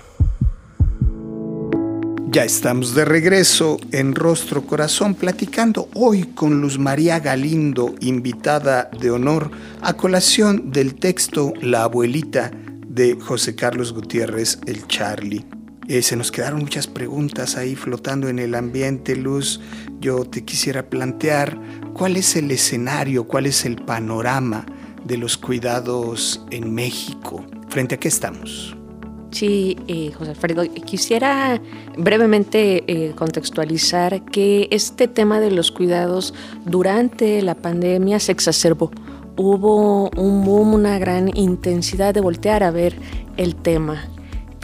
Ya 2.28 2.44
estamos 2.44 2.94
de 2.94 3.04
regreso 3.04 3.76
en 3.92 4.14
Rostro 4.14 4.62
Corazón 4.62 5.14
platicando 5.14 5.88
hoy 5.94 6.24
con 6.34 6.62
Luz 6.62 6.78
María 6.78 7.20
Galindo, 7.20 7.94
invitada 8.00 8.90
de 8.98 9.10
honor 9.10 9.50
a 9.82 9.92
colación 9.94 10.72
del 10.72 10.94
texto 10.94 11.52
La 11.60 11.82
abuelita 11.82 12.50
de 12.88 13.18
José 13.20 13.54
Carlos 13.54 13.92
Gutiérrez 13.92 14.58
el 14.66 14.86
Charlie. 14.86 15.55
Eh, 15.88 16.02
se 16.02 16.16
nos 16.16 16.32
quedaron 16.32 16.60
muchas 16.60 16.88
preguntas 16.88 17.56
ahí 17.56 17.76
flotando 17.76 18.28
en 18.28 18.40
el 18.40 18.56
ambiente, 18.56 19.14
Luz. 19.14 19.60
Yo 20.00 20.24
te 20.24 20.44
quisiera 20.44 20.90
plantear 20.90 21.56
cuál 21.92 22.16
es 22.16 22.34
el 22.34 22.50
escenario, 22.50 23.28
cuál 23.28 23.46
es 23.46 23.64
el 23.64 23.76
panorama 23.76 24.66
de 25.04 25.16
los 25.16 25.36
cuidados 25.36 26.44
en 26.50 26.74
México. 26.74 27.44
¿Frente 27.68 27.94
a 27.94 27.98
qué 28.00 28.08
estamos? 28.08 28.76
Sí, 29.30 29.76
eh, 29.86 30.10
José 30.12 30.30
Alfredo, 30.30 30.64
quisiera 30.84 31.60
brevemente 31.96 32.82
eh, 32.88 33.12
contextualizar 33.14 34.24
que 34.24 34.66
este 34.72 35.06
tema 35.06 35.38
de 35.38 35.52
los 35.52 35.70
cuidados 35.70 36.34
durante 36.64 37.42
la 37.42 37.54
pandemia 37.54 38.18
se 38.18 38.32
exacerbó. 38.32 38.90
Hubo 39.36 40.10
un 40.16 40.44
boom, 40.44 40.74
una 40.74 40.98
gran 40.98 41.36
intensidad 41.36 42.12
de 42.12 42.22
voltear 42.22 42.64
a 42.64 42.70
ver 42.72 42.96
el 43.36 43.54
tema 43.54 44.08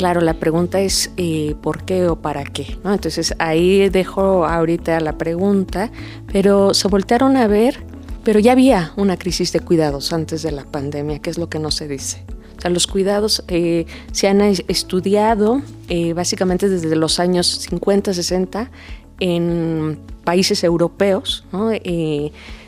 Claro, 0.03 0.21
la 0.21 0.35
pregunta 0.35 0.81
es 0.81 1.13
eh, 1.17 1.55
por 1.63 1.85
qué 1.85 2.09
o 2.09 2.17
para 2.17 2.43
qué. 2.43 2.77
¿no? 2.83 2.93
Entonces 2.93 3.37
ahí 3.39 3.89
dejo 3.89 4.45
ahorita 4.45 4.99
la 4.99 5.17
pregunta, 5.17 5.93
pero 6.33 6.75
se 6.75 6.89
voltearon 6.89 7.37
a 7.37 7.47
ver, 7.47 7.85
pero 8.25 8.41
ya 8.41 8.51
había 8.51 8.95
una 8.97 9.17
crisis 9.17 9.53
de 9.53 9.61
cuidados 9.61 10.13
antes 10.13 10.43
de 10.43 10.51
la 10.51 10.65
pandemia, 10.65 11.21
que 11.21 11.31
es 11.31 11.39
lo 11.39 11.49
que 11.49 11.61
no 11.61 11.71
se 11.71 11.87
dice. 11.87 12.25
O 12.59 12.61
sea, 12.61 12.73
los 12.73 12.89
cuidados 12.89 13.45
eh, 13.47 13.87
se 14.11 14.27
han 14.27 14.41
estudiado 14.41 15.63
eh, 15.89 16.15
básicamente 16.15 16.69
desde 16.69 16.97
los 16.97 17.21
años 17.21 17.47
50, 17.47 18.13
60 18.13 18.73
en 19.21 20.01
países 20.25 20.65
europeos. 20.65 21.45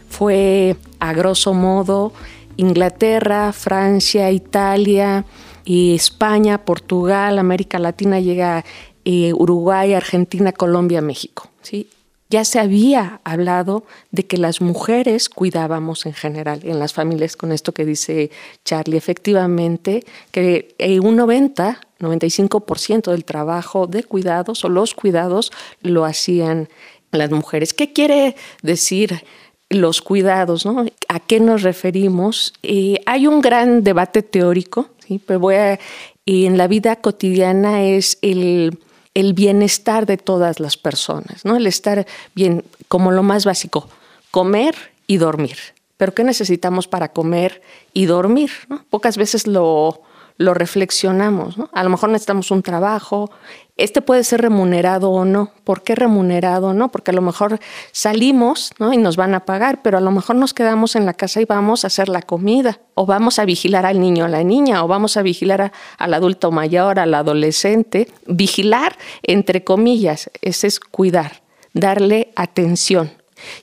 fue 0.08 0.76
a 1.00 1.12
grosso 1.12 1.52
modo 1.52 2.12
Inglaterra, 2.56 3.52
Francia, 3.52 4.30
Italia, 4.30 5.24
y 5.64 5.94
España, 5.94 6.64
Portugal, 6.64 7.38
América 7.38 7.78
Latina 7.78 8.20
llega 8.20 8.64
eh, 9.04 9.32
Uruguay, 9.34 9.94
Argentina, 9.94 10.52
Colombia, 10.52 11.00
México. 11.00 11.50
¿sí? 11.62 11.88
Ya 12.30 12.44
se 12.44 12.58
había 12.58 13.20
hablado 13.24 13.84
de 14.10 14.26
que 14.26 14.38
las 14.38 14.60
mujeres 14.60 15.28
cuidábamos 15.28 16.06
en 16.06 16.14
general 16.14 16.60
en 16.64 16.78
las 16.78 16.92
familias, 16.92 17.36
con 17.36 17.52
esto 17.52 17.72
que 17.72 17.84
dice 17.84 18.30
Charlie, 18.64 18.96
efectivamente, 18.96 20.04
que 20.30 20.74
un 21.02 21.16
90, 21.16 21.80
95% 22.00 23.10
del 23.10 23.24
trabajo 23.24 23.86
de 23.86 24.02
cuidados 24.02 24.64
o 24.64 24.68
los 24.68 24.94
cuidados 24.94 25.52
lo 25.82 26.04
hacían 26.04 26.68
las 27.12 27.30
mujeres. 27.30 27.74
¿Qué 27.74 27.92
quiere 27.92 28.36
decir? 28.62 29.22
Los 29.70 30.02
cuidados, 30.02 30.66
¿no? 30.66 30.84
¿A 31.08 31.20
qué 31.20 31.40
nos 31.40 31.62
referimos? 31.62 32.52
Eh, 32.62 33.00
hay 33.06 33.26
un 33.26 33.40
gran 33.40 33.82
debate 33.82 34.22
teórico. 34.22 34.88
Pero 35.26 35.38
voy 35.40 35.56
a, 35.56 35.78
en 36.26 36.56
la 36.56 36.66
vida 36.66 36.96
cotidiana 36.96 37.82
es 37.82 38.18
el, 38.22 38.78
el 39.14 39.34
bienestar 39.34 40.06
de 40.06 40.16
todas 40.16 40.60
las 40.60 40.76
personas, 40.76 41.44
¿no? 41.44 41.56
El 41.56 41.66
estar 41.66 42.06
bien, 42.34 42.64
como 42.88 43.12
lo 43.12 43.22
más 43.22 43.44
básico, 43.44 43.88
comer 44.30 44.74
y 45.06 45.18
dormir. 45.18 45.58
pero 45.96 46.14
¿qué 46.14 46.24
necesitamos 46.24 46.88
para 46.88 47.12
comer 47.12 47.62
y 47.92 48.06
dormir? 48.06 48.50
Pocas 48.90 49.16
veces 49.16 49.46
lo, 49.46 50.02
lo 50.36 50.54
reflexionamos. 50.54 51.56
¿no? 51.56 51.70
A 51.72 51.84
lo 51.84 51.90
mejor 51.90 52.10
necesitamos 52.10 52.50
un 52.50 52.62
trabajo. 52.62 53.30
Este 53.76 54.02
puede 54.02 54.24
ser 54.24 54.40
remunerado 54.40 55.10
o 55.10 55.24
no. 55.24 55.52
¿Por 55.64 55.82
qué 55.82 55.94
remunerado 55.94 56.68
o 56.68 56.74
no? 56.74 56.90
Porque 56.90 57.10
a 57.10 57.14
lo 57.14 57.22
mejor 57.22 57.60
salimos 57.92 58.72
¿no? 58.78 58.92
y 58.92 58.96
nos 58.96 59.16
van 59.16 59.34
a 59.34 59.44
pagar, 59.44 59.82
pero 59.82 59.98
a 59.98 60.00
lo 60.00 60.10
mejor 60.10 60.36
nos 60.36 60.54
quedamos 60.54 60.96
en 60.96 61.06
la 61.06 61.14
casa 61.14 61.40
y 61.40 61.44
vamos 61.44 61.84
a 61.84 61.88
hacer 61.88 62.08
la 62.08 62.22
comida, 62.22 62.80
o 62.94 63.06
vamos 63.06 63.38
a 63.38 63.44
vigilar 63.44 63.86
al 63.86 64.00
niño 64.00 64.24
o 64.24 64.26
a 64.26 64.30
la 64.30 64.44
niña, 64.44 64.84
o 64.84 64.88
vamos 64.88 65.16
a 65.16 65.22
vigilar 65.22 65.72
al 65.98 66.14
adulto 66.14 66.50
mayor, 66.50 66.98
al 66.98 67.14
adolescente. 67.14 68.08
Vigilar, 68.26 68.96
entre 69.22 69.64
comillas, 69.64 70.30
ese 70.42 70.66
es 70.66 70.80
cuidar, 70.80 71.42
darle 71.72 72.32
atención. 72.36 73.12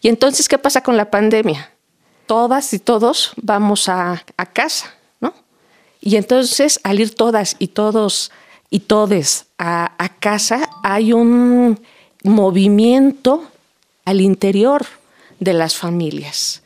Y 0.01 0.10
entonces, 0.10 0.48
¿qué 0.48 0.58
pasa 0.58 0.84
con 0.84 0.98
la 0.98 1.10
pandemia? 1.10 1.72
Todas 2.28 2.74
y 2.74 2.80
todos 2.80 3.34
vamos 3.42 3.90
a, 3.90 4.24
a 4.38 4.46
casa 4.46 4.94
y 6.01 6.15
entonces 6.15 6.79
al 6.84 7.00
ir 7.00 7.13
todas 7.13 7.55
y 7.60 7.67
todos 7.67 8.31
y 8.72 8.79
todes 8.79 9.46
a, 9.60 10.10
casa, 10.20 10.70
hay 10.81 11.13
un 11.13 11.79
movimiento 12.24 13.43
al 14.05 14.22
interior 14.22 14.86
de 15.39 15.53
las 15.53 15.75
familias. 15.75 16.63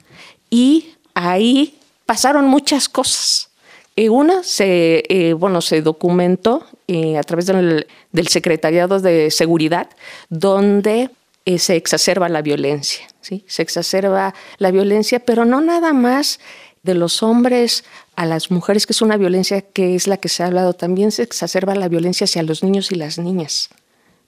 Y 0.50 0.94
ahí 1.16 1.78
pasaron 2.06 2.48
muchas 2.48 2.88
cosas. 2.88 3.50
Eh, 3.96 4.10
una 4.10 4.44
se, 4.44 5.04
eh, 5.10 5.34
bueno, 5.34 5.62
se 5.62 5.82
documentó 5.82 6.66
eh, 6.88 7.18
a 7.18 7.24
través 7.24 7.48
del, 7.48 7.88
del, 8.12 8.28
Secretariado 8.28 9.00
de 9.00 9.32
Seguridad, 9.32 9.90
donde 10.30 11.10
se 11.58 11.76
exacerba 11.76 12.30
la 12.30 12.42
violencia. 12.42 13.08
¿sí? 13.22 13.44
Se 13.48 13.62
exacerba 13.62 14.34
la 14.58 14.72
violencia, 14.72 15.20
pero 15.20 15.46
no 15.46 15.62
nada 15.62 15.94
más 15.94 16.40
de 16.86 16.94
los 16.94 17.24
hombres 17.24 17.84
a 18.16 18.26
las 18.26 18.52
mujeres, 18.52 18.86
que 18.86 18.94
es 18.94 19.02
una 19.02 19.18
violencia 19.18 19.62
que 19.62 19.96
es 19.96 20.08
la 20.08 20.18
que 20.18 20.30
se 20.30 20.44
ha 20.44 20.46
hablado, 20.46 20.74
también 20.74 21.12
se 21.12 21.24
exacerba 21.24 21.74
la 21.74 21.90
violencia 21.90 22.26
hacia 22.26 22.44
los 22.44 22.64
niños 22.64 22.92
y 22.92 22.96
las 22.96 23.18
niñas, 23.18 23.70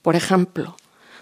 por 0.02 0.16
ejemplo, 0.16 0.76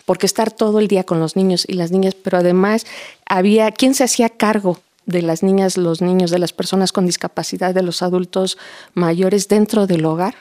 porque 0.05 0.25
estar 0.25 0.49
todo 0.49 0.79
el 0.79 0.87
día 0.87 1.03
con 1.03 1.19
los 1.19 1.35
niños 1.35 1.65
y 1.67 1.73
las 1.73 1.91
niñas, 1.91 2.15
pero 2.15 2.37
además 2.37 2.85
había, 3.25 3.71
¿quién 3.71 3.93
se 3.93 4.05
hacía 4.05 4.29
cargo 4.29 4.79
de 5.05 5.21
las 5.21 5.43
niñas, 5.43 5.77
los 5.77 6.01
niños, 6.01 6.31
de 6.31 6.39
las 6.39 6.53
personas 6.53 6.93
con 6.93 7.05
discapacidad, 7.05 7.75
de 7.75 7.83
los 7.83 8.01
adultos 8.01 8.57
mayores 8.93 9.49
dentro 9.49 9.87
del 9.87 10.05
hogar? 10.05 10.35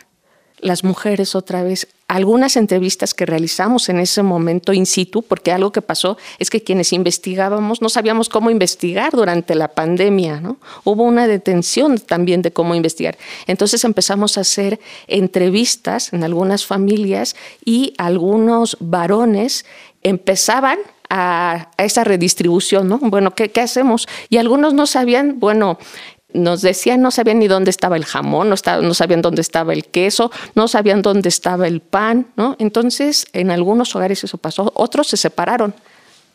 Las 0.65 0.83
mujeres 0.83 1.35
otra 1.35 1.63
vez. 1.63 1.87
Algunas 2.09 2.57
entrevistas 2.57 3.13
que 3.13 3.27
realizamos 3.27 3.91
en 3.91 3.99
ese 3.99 4.23
momento 4.23 4.73
in 4.73 4.87
situ, 4.87 5.23
porque 5.23 5.53
algo 5.53 5.73
que 5.73 5.83
pasó 5.83 6.17
es 6.39 6.49
que 6.49 6.63
quienes 6.63 6.95
investigábamos 6.95 7.83
no 7.83 7.91
sabíamos 7.91 8.31
cómo 8.31 8.51
investigar 8.51 9.13
durante 9.13 9.55
la 9.55 9.69
pandemia, 9.69 10.41
¿no? 10.41 10.57
Hubo 10.85 11.03
una 11.03 11.27
detención 11.27 11.99
también 11.99 12.41
de 12.41 12.51
cómo 12.51 12.75
investigar. 12.75 13.19
Entonces 13.47 13.85
empezamos 13.85 14.39
a 14.39 14.41
hacer 14.41 14.81
entrevistas 15.07 16.15
en 16.15 16.25
algunas 16.25 16.65
familias 16.65 17.37
y 17.65 17.93
algunos 17.99 18.79
varones 18.81 19.67
empezaban 20.03 20.79
a, 21.11 21.69
esa 21.77 22.05
redistribución, 22.05 22.89
¿no? 22.89 22.99
Bueno, 22.99 23.35
¿qué, 23.35 23.51
¿qué, 23.51 23.61
hacemos? 23.61 24.09
Y 24.31 24.39
algunos 24.39 24.73
no 24.73 24.87
sabían, 24.87 25.39
bueno, 25.39 25.79
nos 26.35 26.61
decían 26.61 27.01
no 27.01 27.11
sabían 27.11 27.39
ni 27.39 27.49
dónde 27.49 27.71
estaba 27.71 27.97
el 27.97 28.05
jamón, 28.05 28.51
no, 28.51 28.57
no, 28.83 28.95
sabían 28.95 29.23
dónde 29.23 29.41
estaba 29.41 29.73
el 29.73 29.87
queso, 29.87 30.31
no 30.55 30.69
sabían 30.69 31.01
dónde 31.01 31.29
estaba 31.29 31.67
el 31.67 31.81
pan, 31.81 32.27
¿no? 32.37 32.57
Entonces, 32.59 33.27
en 33.33 33.51
algunos 33.51 33.95
hogares 33.97 34.23
eso 34.25 34.37
pasó, 34.37 34.73
otros 34.75 35.07
se 35.07 35.17
separaron 35.17 35.75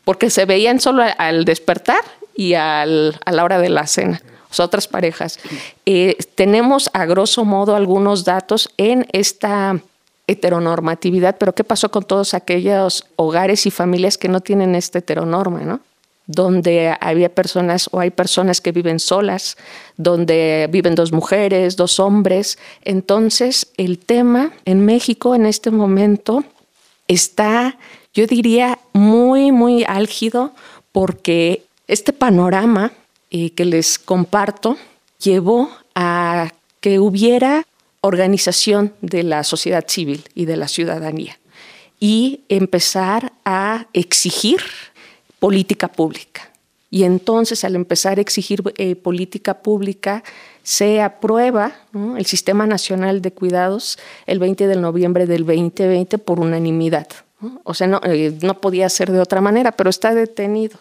porque 0.06 0.30
se 0.30 0.46
veían 0.46 0.80
solo 0.80 1.04
al 1.18 1.46
despertar 1.46 2.02
y 2.36 2.56
al, 2.56 3.20
a 3.26 3.32
la 3.32 3.44
hora 3.44 3.60
de 3.60 3.70
la 3.70 3.86
cena. 3.86 4.22
otras 4.58 4.88
parejas. 4.88 5.40
Eh, 5.86 6.18
tenemos 6.34 6.90
a 6.94 7.06
grosso 7.06 7.46
modo 7.46 7.76
algunos 7.76 8.26
datos 8.26 8.70
en 8.78 9.06
esta 9.12 9.80
heteronormatividad, 10.26 11.38
pero 11.38 11.54
¿qué 11.54 11.64
pasó 11.64 11.92
con 11.92 12.04
todos 12.04 12.34
aquellos 12.34 13.06
hogares 13.18 13.66
y 13.66 13.72
familias 13.72 14.18
que 14.18 14.30
no 14.30 14.42
tienen 14.42 14.76
esta 14.76 15.00
heteronorma, 15.00 15.60
¿no? 15.62 15.82
Donde 16.30 16.96
había 17.02 17.34
personas 17.34 17.90
o 17.92 18.00
hay 18.00 18.12
personas 18.12 18.62
que 18.62 18.72
viven 18.72 19.00
solas, 19.00 19.58
donde 19.98 20.70
viven 20.70 20.94
dos 20.94 21.12
mujeres, 21.12 21.76
dos 21.76 22.00
hombres. 22.00 22.60
Entonces, 22.84 23.66
el 23.78 23.98
tema 23.98 24.54
en 24.64 24.86
México 24.86 25.34
en 25.34 25.48
este 25.48 25.72
momento 25.72 26.44
está, 27.08 27.80
yo 28.14 28.28
diría, 28.28 28.78
muy, 28.94 29.52
muy 29.52 29.84
álgido 29.86 30.54
porque 30.92 31.64
este 31.88 32.14
panorama 32.14 32.92
eh, 33.32 33.50
que 33.50 33.66
les 33.66 33.98
comparto 33.98 34.78
llevó 35.20 35.72
a 35.96 36.52
que 36.80 37.00
hubiera 37.00 37.66
organización 38.02 38.94
de 39.02 39.24
la 39.24 39.44
sociedad 39.44 39.86
civil 39.88 40.24
y 40.36 40.46
de 40.46 40.58
la 40.58 40.68
ciudadanía 40.68 41.40
y 42.00 42.42
empezar 42.50 43.34
a 43.46 43.88
exigir 43.94 44.62
política 45.40 45.88
pública. 45.88 46.50
Y 46.92 47.04
entonces 47.04 47.64
al 47.64 47.76
empezar 47.76 48.18
a 48.18 48.22
exigir 48.22 48.64
eh, 48.78 48.96
política 48.96 49.62
pública, 49.62 50.24
se 50.64 51.02
aprueba 51.02 51.74
el 52.18 52.26
Sistema 52.26 52.68
Nacional 52.68 53.22
de 53.22 53.32
Cuidados 53.32 53.98
el 54.26 54.40
20 54.40 54.68
de 54.68 54.76
noviembre 54.76 55.26
del 55.26 55.46
2020 55.46 56.18
por 56.18 56.40
unanimidad. 56.40 57.08
O 57.64 57.74
sea, 57.74 57.88
no, 57.88 58.02
eh, 58.04 58.38
no 58.42 58.60
podía 58.60 58.90
ser 58.90 59.12
de 59.12 59.20
otra 59.20 59.40
manera, 59.40 59.72
pero 59.72 59.90
está 59.90 60.14
detenido. 60.14 60.78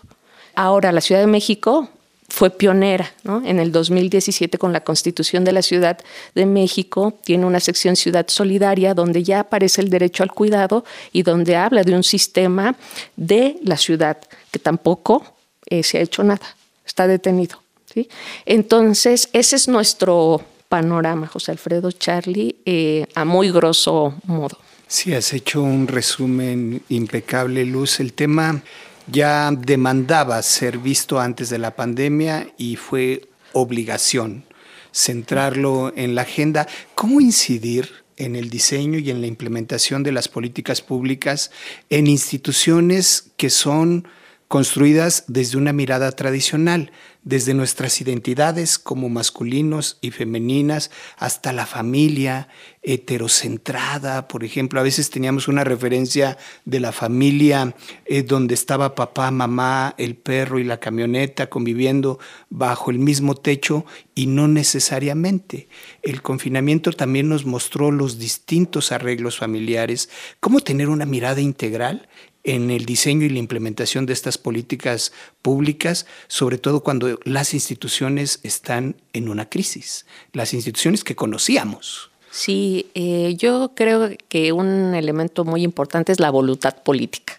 Ahora, 0.55 0.93
la 0.93 1.01
Ciudad 1.01 1.21
de 1.21 1.27
México 1.27 1.89
fue 2.29 2.51
pionera 2.51 3.13
en 3.45 3.59
el 3.59 3.73
2017 3.73 4.59
con 4.59 4.73
la 4.73 4.85
Constitución 4.85 5.45
de 5.45 5.53
la 5.53 5.63
Ciudad 5.63 5.99
de 6.35 6.45
México. 6.45 7.19
Tiene 7.25 7.47
una 7.47 7.59
sección 7.59 7.97
Ciudad 7.97 8.27
Solidaria 8.29 8.93
donde 8.93 9.23
ya 9.23 9.41
aparece 9.41 9.81
el 9.81 9.89
derecho 9.89 10.23
al 10.23 10.33
cuidado 10.33 10.85
y 11.13 11.23
donde 11.23 11.57
habla 11.57 11.85
de 11.85 11.95
un 11.95 12.05
sistema 12.05 12.77
de 13.17 13.57
la 13.65 13.79
ciudad 13.79 14.19
que 14.51 14.59
tampoco 14.59 15.25
eh, 15.67 15.83
se 15.83 15.99
ha 15.99 16.01
hecho 16.03 16.23
nada, 16.23 16.55
está 16.87 17.07
detenido. 17.07 17.63
¿sí? 17.93 18.09
Entonces, 18.45 19.31
ese 19.33 19.57
es 19.57 19.67
nuestro 19.67 20.43
panorama, 20.69 21.27
José 21.27 21.53
Alfredo 21.53 21.91
Charlie, 21.93 22.57
eh, 22.67 23.07
a 23.15 23.25
muy 23.25 23.51
grosso 23.51 24.15
modo. 24.25 24.59
Sí, 24.87 25.15
has 25.15 25.33
hecho 25.33 25.63
un 25.63 25.87
resumen 25.87 26.83
impecable, 26.89 27.65
Luz. 27.65 28.01
El 28.01 28.13
tema 28.13 28.63
ya 29.11 29.51
demandaba 29.53 30.43
ser 30.43 30.79
visto 30.79 31.21
antes 31.21 31.51
de 31.51 31.59
la 31.59 31.75
pandemia 31.75 32.49
y 32.57 32.77
fue 32.77 33.29
obligación 33.53 34.45
centrarlo 34.93 35.93
en 35.97 36.15
la 36.15 36.23
agenda. 36.23 36.67
¿Cómo 36.95 37.21
incidir 37.21 38.05
en 38.17 38.37
el 38.37 38.51
diseño 38.51 38.99
y 38.99 39.11
en 39.11 39.21
la 39.21 39.27
implementación 39.27 40.03
de 40.03 40.13
las 40.13 40.29
políticas 40.29 40.83
públicas 40.83 41.51
en 41.89 42.07
instituciones 42.07 43.31
que 43.37 43.49
son 43.49 44.09
construidas 44.49 45.25
desde 45.29 45.59
una 45.59 45.75
mirada 45.75 46.11
tradicional, 46.13 46.91
desde 47.23 47.53
nuestras 47.53 48.01
identidades 48.01 48.79
como 48.79 49.11
masculinos 49.11 49.99
y 50.01 50.11
femeninas 50.11 50.91
hasta 51.19 51.53
la 51.53 51.67
familia 51.67 52.49
heterocentrada, 52.81 54.27
por 54.29 54.45
ejemplo, 54.45 54.81
a 54.81 54.83
veces 54.83 55.11
teníamos 55.11 55.47
una 55.47 55.65
referencia 55.65 56.39
de 56.65 56.81
la 56.81 56.93
familia 56.93 57.75
eh, 58.07 58.23
donde 58.23 58.55
estaba 58.55 58.95
papá, 58.95 59.31
mamá, 59.31 59.95
el 59.99 60.17
perro 60.17 60.59
y 60.59 60.65
la 60.65 60.81
camioneta 60.81 61.51
conviviendo 61.51 62.19
bajo 62.49 62.91
el 62.91 62.99
mismo 62.99 63.35
techo 63.35 63.85
y 64.15 64.27
no 64.27 64.49
necesariamente. 64.49 65.69
El 66.03 66.23
confinamiento 66.23 66.93
también 66.93 67.29
nos 67.29 67.45
mostró 67.45 67.91
los 67.91 68.19
distintos 68.19 68.91
arreglos 68.93 69.37
familiares, 69.37 70.09
cómo 70.41 70.61
tener 70.61 70.89
una 70.89 71.05
mirada 71.05 71.43
integral 71.43 72.09
en 72.49 72.71
el 72.71 72.87
diseño 72.87 73.27
y 73.27 73.29
la 73.29 73.39
implementación 73.39 74.07
de 74.07 74.15
estas 74.15 74.39
políticas 74.39 75.13
públicas, 75.43 76.07
sobre 76.29 76.57
todo 76.57 76.83
cuando 76.83 77.21
las 77.25 77.53
instituciones 77.53 78.41
están 78.43 78.97
en 79.13 79.29
una 79.29 79.49
crisis, 79.51 80.07
las 80.33 80.55
instituciones 80.55 81.05
que 81.05 81.15
conocíamos. 81.15 82.11
Sí, 82.31 82.87
eh, 82.95 83.35
yo 83.37 83.73
creo 83.75 84.11
que 84.29 84.53
un 84.53 84.95
elemento 84.95 85.45
muy 85.45 85.63
importante 85.63 86.11
es 86.11 86.21
la 86.21 86.31
voluntad 86.31 86.83
política. 86.83 87.39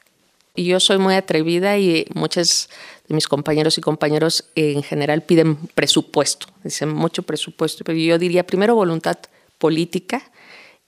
Y 0.56 0.66
yo 0.66 0.80
soy 0.80 1.00
muy 1.00 1.16
atrevida 1.16 1.78
y 1.78 2.06
muchos 2.14 2.70
de 3.08 3.16
mis 3.16 3.28
compañeros 3.28 3.78
y 3.78 3.82
compañeros 3.82 4.46
en 4.56 4.84
general 4.84 5.24
piden 5.24 5.56
presupuesto, 5.74 6.48
dicen 6.64 6.90
mucho 6.90 7.24
presupuesto, 7.24 7.84
pero 7.84 7.98
yo 7.98 8.20
diría 8.20 8.46
primero 8.46 8.76
voluntad 8.76 9.18
política, 9.58 10.22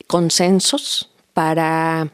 consensos 0.08 1.10
para 1.34 2.12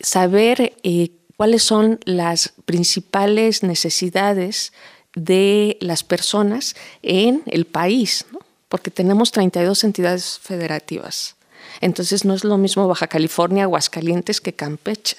saber 0.00 0.74
eh, 0.82 1.10
cuáles 1.38 1.62
son 1.62 2.00
las 2.04 2.52
principales 2.64 3.62
necesidades 3.62 4.72
de 5.14 5.78
las 5.80 6.02
personas 6.02 6.74
en 7.02 7.42
el 7.46 7.64
país, 7.64 8.26
porque 8.68 8.90
tenemos 8.90 9.30
32 9.30 9.84
entidades 9.84 10.40
federativas. 10.42 11.36
Entonces 11.80 12.24
no 12.24 12.34
es 12.34 12.42
lo 12.42 12.58
mismo 12.58 12.88
Baja 12.88 13.06
California, 13.06 13.62
Aguascalientes 13.62 14.40
que 14.40 14.52
Campeche. 14.52 15.16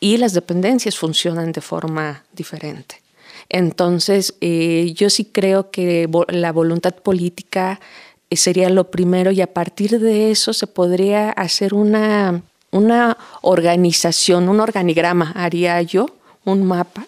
Y 0.00 0.16
las 0.16 0.32
dependencias 0.32 0.98
funcionan 0.98 1.52
de 1.52 1.60
forma 1.60 2.24
diferente. 2.32 3.00
Entonces, 3.48 4.34
eh, 4.40 4.92
yo 4.96 5.08
sí 5.08 5.24
creo 5.24 5.70
que 5.70 6.08
la 6.30 6.50
voluntad 6.50 6.96
política 6.96 7.78
eh, 8.28 8.36
sería 8.36 8.70
lo 8.70 8.90
primero 8.90 9.30
y 9.30 9.40
a 9.40 9.52
partir 9.52 10.00
de 10.00 10.32
eso 10.32 10.52
se 10.52 10.66
podría 10.66 11.30
hacer 11.30 11.74
una, 11.74 12.42
una 12.74 13.16
organización, 13.42 14.48
un 14.48 14.58
organigrama, 14.58 15.32
haría 15.36 15.80
yo, 15.82 16.08
un 16.44 16.66
mapa 16.66 17.06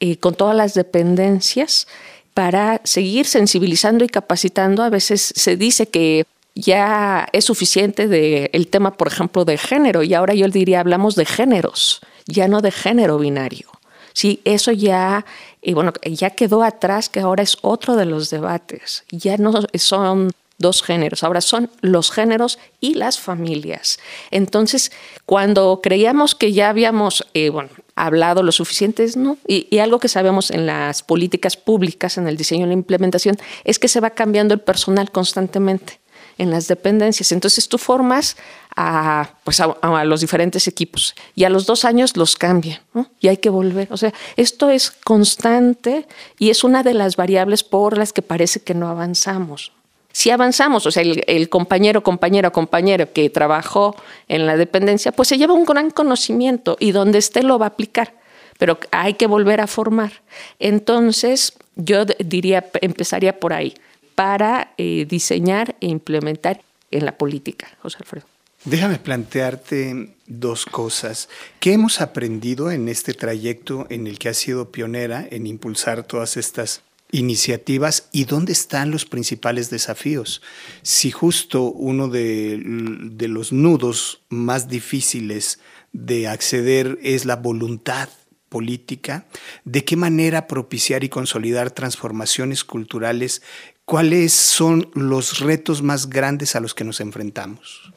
eh, 0.00 0.16
con 0.16 0.34
todas 0.34 0.56
las 0.56 0.74
dependencias 0.74 1.86
para 2.34 2.80
seguir 2.82 3.26
sensibilizando 3.26 4.04
y 4.04 4.08
capacitando. 4.08 4.82
A 4.82 4.90
veces 4.90 5.32
se 5.36 5.56
dice 5.56 5.86
que 5.86 6.24
ya 6.56 7.28
es 7.32 7.44
suficiente 7.44 8.08
del 8.08 8.50
el 8.52 8.66
tema, 8.66 8.94
por 8.94 9.06
ejemplo, 9.06 9.44
de 9.44 9.56
género, 9.56 10.02
y 10.02 10.14
ahora 10.14 10.34
yo 10.34 10.48
diría, 10.48 10.80
hablamos 10.80 11.14
de 11.14 11.26
géneros, 11.26 12.00
ya 12.26 12.48
no 12.48 12.60
de 12.60 12.72
género 12.72 13.18
binario. 13.18 13.68
Sí, 14.14 14.40
eso 14.44 14.72
ya, 14.72 15.24
y 15.62 15.74
bueno, 15.74 15.92
ya 16.02 16.30
quedó 16.30 16.64
atrás, 16.64 17.08
que 17.08 17.20
ahora 17.20 17.44
es 17.44 17.56
otro 17.62 17.94
de 17.94 18.04
los 18.04 18.30
debates. 18.30 19.04
Ya 19.10 19.36
no 19.36 19.62
son 19.74 20.32
dos 20.58 20.82
géneros, 20.82 21.22
ahora 21.22 21.40
son 21.40 21.70
los 21.80 22.10
géneros 22.10 22.58
y 22.80 22.94
las 22.94 23.18
familias. 23.18 23.98
Entonces, 24.30 24.92
cuando 25.24 25.80
creíamos 25.82 26.34
que 26.34 26.52
ya 26.52 26.68
habíamos 26.68 27.24
eh, 27.34 27.50
bueno, 27.50 27.70
hablado 27.94 28.42
lo 28.42 28.52
suficiente, 28.52 29.06
¿no? 29.16 29.38
Y, 29.46 29.78
algo 29.78 30.00
que 30.00 30.08
sabemos 30.08 30.50
en 30.50 30.66
las 30.66 31.02
políticas 31.02 31.56
públicas, 31.56 32.18
en 32.18 32.26
el 32.26 32.36
diseño 32.36 32.66
y 32.66 32.68
la 32.68 32.74
implementación, 32.74 33.36
es 33.64 33.78
que 33.78 33.88
se 33.88 34.00
va 34.00 34.10
cambiando 34.10 34.54
el 34.54 34.60
personal 34.60 35.10
constantemente 35.10 36.00
en 36.38 36.50
las 36.50 36.68
dependencias. 36.68 37.32
Entonces 37.32 37.68
tú 37.68 37.78
formas 37.78 38.36
a, 38.76 39.30
pues 39.44 39.60
a, 39.60 40.04
los 40.04 40.20
diferentes 40.20 40.68
equipos 40.68 41.14
y 41.34 41.44
a 41.44 41.50
los 41.50 41.66
dos 41.66 41.84
años 41.84 42.16
los 42.16 42.36
cambian 42.36 42.80
y 43.20 43.28
hay 43.28 43.38
que 43.38 43.50
volver. 43.50 43.88
O 43.90 43.96
sea, 43.96 44.14
esto 44.36 44.70
es 44.70 44.90
constante 44.90 46.06
y 46.38 46.50
es 46.50 46.64
una 46.64 46.82
de 46.82 46.94
las 46.94 47.16
variables 47.16 47.64
por 47.64 47.98
las 47.98 48.12
que 48.12 48.22
parece 48.22 48.60
que 48.60 48.74
no 48.74 48.88
avanzamos. 48.88 49.72
Si 50.12 50.30
avanzamos, 50.30 50.86
o 50.86 50.90
sea, 50.90 51.02
el, 51.02 51.48
compañero, 51.48 52.02
compañero, 52.02 52.52
compañero 52.52 53.12
que 53.12 53.30
trabajó 53.30 53.94
en 54.26 54.46
la 54.46 54.56
dependencia, 54.56 55.12
pues 55.12 55.28
se 55.28 55.38
lleva 55.38 55.54
un 55.54 55.64
gran 55.64 55.90
conocimiento 55.90 56.76
y 56.80 56.92
donde 56.92 57.18
esté 57.18 57.42
lo 57.42 57.58
va 57.58 57.66
a 57.66 57.68
aplicar, 57.68 58.14
pero 58.58 58.78
hay 58.90 59.14
que 59.14 59.26
volver 59.26 59.60
a 59.60 59.66
formar. 59.66 60.12
Entonces, 60.58 61.52
yo 61.76 62.04
diría, 62.04 62.68
empezaría 62.80 63.38
por 63.38 63.52
ahí 63.52 63.74
para 64.14 64.72
eh, 64.78 65.06
diseñar 65.08 65.76
e 65.80 65.86
implementar 65.86 66.62
en 66.90 67.04
la 67.04 67.16
política, 67.16 67.68
José 67.82 67.98
Alfredo. 68.00 68.26
Déjame 68.64 68.98
plantearte 68.98 70.14
dos 70.26 70.66
cosas. 70.66 71.28
¿Qué 71.60 71.72
hemos 71.74 72.00
aprendido 72.00 72.72
en 72.72 72.88
este 72.88 73.14
trayecto 73.14 73.86
en 73.88 74.06
el 74.06 74.18
que 74.18 74.30
has 74.30 74.36
sido 74.36 74.72
pionera 74.72 75.26
en 75.30 75.46
impulsar 75.46 76.02
todas 76.02 76.36
estas 76.36 76.82
iniciativas 77.10 78.08
y 78.12 78.24
dónde 78.24 78.52
están 78.52 78.90
los 78.90 79.04
principales 79.04 79.70
desafíos? 79.70 80.42
Si 80.82 81.10
justo 81.10 81.64
uno 81.64 82.08
de, 82.08 82.60
de 82.62 83.28
los 83.28 83.52
nudos 83.52 84.22
más 84.28 84.68
difíciles 84.68 85.58
de 85.92 86.28
acceder 86.28 86.98
es 87.02 87.24
la 87.24 87.36
voluntad 87.36 88.08
política, 88.48 89.26
de 89.64 89.84
qué 89.84 89.96
manera 89.96 90.46
propiciar 90.46 91.04
y 91.04 91.08
consolidar 91.08 91.70
transformaciones 91.70 92.64
culturales 92.64 93.42
¿cuáles 93.88 94.34
son 94.34 94.90
los 94.92 95.40
retos 95.40 95.80
más 95.80 96.10
grandes 96.10 96.54
a 96.54 96.60
los 96.60 96.74
que 96.74 96.84
nos 96.84 97.00
enfrentamos? 97.00 97.90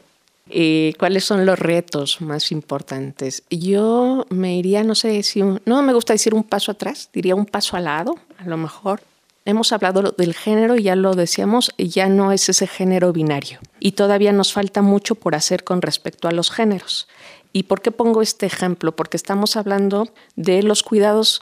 Eh, 0.54 0.94
¿Cuáles 1.00 1.24
son 1.24 1.46
los 1.46 1.58
retos 1.58 2.22
más 2.22 2.52
importantes? 2.52 3.44
Yo 3.50 4.26
me 4.30 4.56
iría, 4.58 4.84
no 4.84 4.96
sé 4.96 5.24
si, 5.24 5.42
no 5.42 5.82
me 5.82 5.94
gusta 5.94 6.14
decir 6.14 6.34
un 6.34 6.44
paso 6.44 6.72
atrás, 6.72 7.10
diría 7.14 7.36
un 7.36 7.46
paso 7.46 7.78
al 7.78 7.86
lado, 7.86 8.16
a 8.38 8.46
lo 8.46 8.58
mejor. 8.58 9.02
Hemos 9.46 9.72
hablado 9.72 10.14
del 10.18 10.36
género 10.36 10.76
y 10.76 10.84
ya 10.84 10.96
lo 10.96 11.16
decíamos, 11.16 11.72
ya 11.78 12.10
no 12.10 12.32
es 12.32 12.48
ese 12.50 12.68
género 12.68 13.12
binario. 13.12 13.60
Y 13.80 13.94
todavía 13.94 14.34
nos 14.34 14.54
falta 14.54 14.82
mucho 14.82 15.16
por 15.16 15.34
hacer 15.34 15.64
con 15.64 15.82
respecto 15.82 16.28
a 16.28 16.32
los 16.32 16.52
géneros. 16.52 17.08
¿Y 17.54 17.64
por 17.64 17.82
qué 17.82 17.92
pongo 17.92 18.22
este 18.22 18.46
ejemplo? 18.46 18.96
Porque 18.96 19.18
estamos 19.18 19.56
hablando 19.56 20.10
de 20.36 20.62
los 20.64 20.84
cuidados 20.84 21.42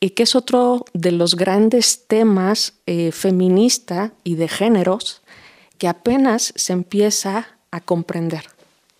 y 0.00 0.10
que 0.10 0.24
es 0.24 0.34
otro 0.34 0.84
de 0.92 1.12
los 1.12 1.36
grandes 1.36 2.06
temas 2.06 2.74
eh, 2.86 3.12
feminista 3.12 4.12
y 4.24 4.34
de 4.34 4.48
géneros 4.48 5.22
que 5.78 5.88
apenas 5.88 6.52
se 6.56 6.72
empieza 6.72 7.57
a 7.70 7.80
comprender. 7.80 8.44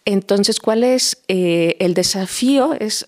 Entonces, 0.04 0.58
¿cuál 0.60 0.84
es 0.84 1.22
eh, 1.28 1.76
el 1.80 1.94
desafío? 1.94 2.74
Es, 2.78 3.06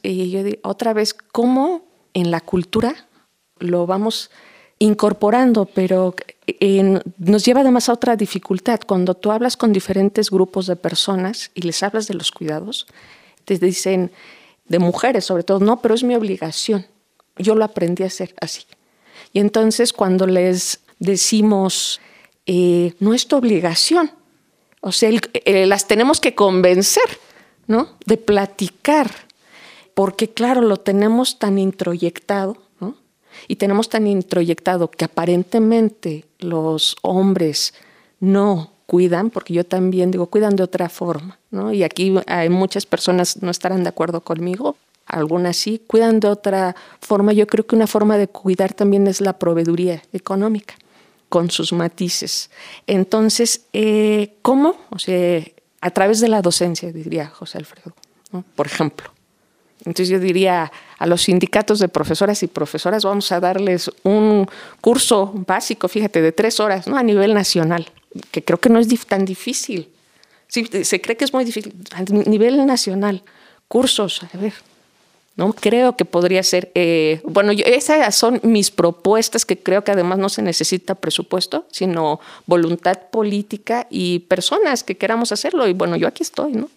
otra 0.62 0.92
vez, 0.92 1.14
cómo 1.14 1.86
en 2.12 2.30
la 2.30 2.40
cultura 2.40 3.08
lo 3.58 3.86
vamos 3.86 4.30
incorporando, 4.78 5.66
pero 5.66 6.14
nos 7.18 7.44
lleva 7.44 7.60
además 7.60 7.88
a 7.88 7.92
otra 7.92 8.16
dificultad. 8.16 8.80
Cuando 8.86 9.14
tú 9.14 9.30
hablas 9.30 9.56
con 9.56 9.72
diferentes 9.72 10.30
grupos 10.30 10.66
de 10.66 10.76
personas 10.76 11.50
y 11.54 11.62
les 11.62 11.82
hablas 11.82 12.06
de 12.06 12.14
los 12.14 12.30
cuidados, 12.30 12.86
te 13.44 13.58
dicen, 13.58 14.10
de 14.66 14.78
mujeres 14.78 15.24
sobre 15.24 15.42
todo, 15.42 15.60
no, 15.60 15.80
pero 15.82 15.94
es 15.94 16.02
mi 16.02 16.14
obligación. 16.14 16.86
Yo 17.36 17.54
lo 17.54 17.64
aprendí 17.64 18.02
a 18.04 18.06
hacer 18.06 18.34
así. 18.40 18.62
Y 19.32 19.40
entonces 19.40 19.92
cuando 19.92 20.26
les 20.26 20.80
decimos, 20.98 22.00
eh, 22.46 22.94
no 23.00 23.14
es 23.14 23.26
tu 23.26 23.36
obligación, 23.36 24.10
o 24.80 24.92
sea, 24.92 25.10
eh, 25.32 25.66
las 25.66 25.86
tenemos 25.86 26.20
que 26.20 26.34
convencer, 26.34 27.18
¿no? 27.66 27.88
De 28.06 28.16
platicar, 28.16 29.10
porque 29.94 30.30
claro, 30.30 30.60
lo 30.60 30.78
tenemos 30.78 31.38
tan 31.38 31.58
introyectado, 31.58 32.56
¿no? 32.80 32.96
Y 33.48 33.56
tenemos 33.56 33.88
tan 33.88 34.06
introyectado 34.06 34.90
que 34.90 35.04
aparentemente 35.04 36.24
los 36.38 36.96
hombres 37.02 37.74
no 38.20 38.72
cuidan, 38.86 39.30
porque 39.30 39.54
yo 39.54 39.64
también 39.64 40.10
digo, 40.10 40.26
cuidan 40.26 40.56
de 40.56 40.64
otra 40.64 40.88
forma, 40.88 41.38
¿no? 41.50 41.72
Y 41.72 41.82
aquí 41.84 42.12
hay 42.26 42.48
muchas 42.48 42.86
personas 42.86 43.40
no 43.42 43.50
estarán 43.50 43.84
de 43.84 43.88
acuerdo 43.88 44.22
conmigo, 44.22 44.76
algunas 45.06 45.56
sí, 45.56 45.82
cuidan 45.86 46.20
de 46.20 46.28
otra 46.28 46.76
forma. 47.00 47.32
Yo 47.32 47.46
creo 47.46 47.66
que 47.66 47.76
una 47.76 47.86
forma 47.86 48.16
de 48.16 48.28
cuidar 48.28 48.72
también 48.72 49.06
es 49.06 49.20
la 49.20 49.38
proveeduría 49.38 50.02
económica, 50.12 50.74
con 51.30 51.50
sus 51.50 51.72
matices. 51.72 52.50
Entonces, 52.86 53.62
eh, 53.72 54.34
¿cómo? 54.42 54.76
O 54.90 54.98
sea, 54.98 55.42
a 55.80 55.90
través 55.90 56.20
de 56.20 56.28
la 56.28 56.42
docencia, 56.42 56.92
diría 56.92 57.28
José 57.28 57.56
Alfredo, 57.56 57.94
por 58.54 58.66
ejemplo. 58.66 59.10
Entonces 59.86 60.10
yo 60.10 60.18
diría 60.18 60.70
a 60.98 61.06
los 61.06 61.22
sindicatos 61.22 61.78
de 61.78 61.88
profesoras 61.88 62.42
y 62.42 62.48
profesoras, 62.48 63.04
vamos 63.04 63.32
a 63.32 63.40
darles 63.40 63.90
un 64.02 64.46
curso 64.82 65.32
básico, 65.46 65.88
fíjate, 65.88 66.20
de 66.20 66.32
tres 66.32 66.60
horas, 66.60 66.86
¿no? 66.86 66.98
A 66.98 67.02
nivel 67.02 67.32
nacional, 67.32 67.90
que 68.30 68.44
creo 68.44 68.60
que 68.60 68.68
no 68.68 68.78
es 68.78 68.88
tan 69.06 69.24
difícil. 69.24 69.88
Sí, 70.48 70.68
se 70.84 71.00
cree 71.00 71.16
que 71.16 71.24
es 71.24 71.32
muy 71.32 71.44
difícil. 71.44 71.72
A 71.92 72.02
nivel 72.02 72.66
nacional, 72.66 73.22
cursos, 73.68 74.22
a 74.34 74.36
ver, 74.36 74.52
¿no? 75.40 75.54
Creo 75.54 75.96
que 75.96 76.04
podría 76.04 76.42
ser, 76.42 76.70
eh, 76.74 77.22
bueno, 77.24 77.52
esas 77.52 78.14
son 78.14 78.40
mis 78.42 78.70
propuestas 78.70 79.46
que 79.46 79.58
creo 79.58 79.82
que 79.82 79.90
además 79.90 80.18
no 80.18 80.28
se 80.28 80.42
necesita 80.42 80.94
presupuesto, 80.94 81.64
sino 81.72 82.20
voluntad 82.44 82.98
política 83.10 83.86
y 83.88 84.18
personas 84.18 84.84
que 84.84 84.98
queramos 84.98 85.32
hacerlo. 85.32 85.66
Y 85.66 85.72
bueno, 85.72 85.96
yo 85.96 86.08
aquí 86.08 86.22
estoy, 86.22 86.52
¿no? 86.52 86.68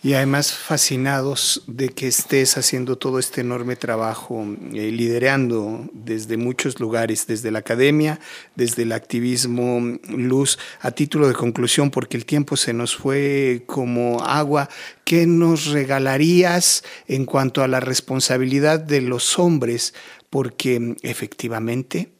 Y 0.00 0.12
además 0.12 0.52
fascinados 0.52 1.64
de 1.66 1.88
que 1.88 2.06
estés 2.06 2.56
haciendo 2.56 2.96
todo 2.96 3.18
este 3.18 3.40
enorme 3.40 3.74
trabajo, 3.74 4.46
eh, 4.72 4.92
liderando 4.92 5.90
desde 5.92 6.36
muchos 6.36 6.78
lugares, 6.78 7.26
desde 7.26 7.50
la 7.50 7.58
academia, 7.58 8.20
desde 8.54 8.84
el 8.84 8.92
activismo 8.92 9.98
luz, 10.08 10.60
a 10.80 10.92
título 10.92 11.26
de 11.26 11.34
conclusión, 11.34 11.90
porque 11.90 12.16
el 12.16 12.26
tiempo 12.26 12.56
se 12.56 12.72
nos 12.72 12.94
fue 12.94 13.64
como 13.66 14.22
agua, 14.22 14.68
¿qué 15.02 15.26
nos 15.26 15.66
regalarías 15.66 16.84
en 17.08 17.24
cuanto 17.24 17.64
a 17.64 17.68
la 17.68 17.80
responsabilidad 17.80 18.78
de 18.78 19.00
los 19.00 19.36
hombres? 19.40 19.94
Porque 20.30 20.94
efectivamente 21.02 22.12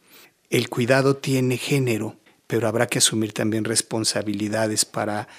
el 0.49 0.67
cuidado 0.67 1.15
tiene 1.15 1.55
género, 1.55 2.17
pero 2.45 2.67
habrá 2.67 2.87
que 2.87 2.97
asumir 2.97 3.31
también 3.31 3.63
responsabilidades 3.63 4.83
para 4.83 5.29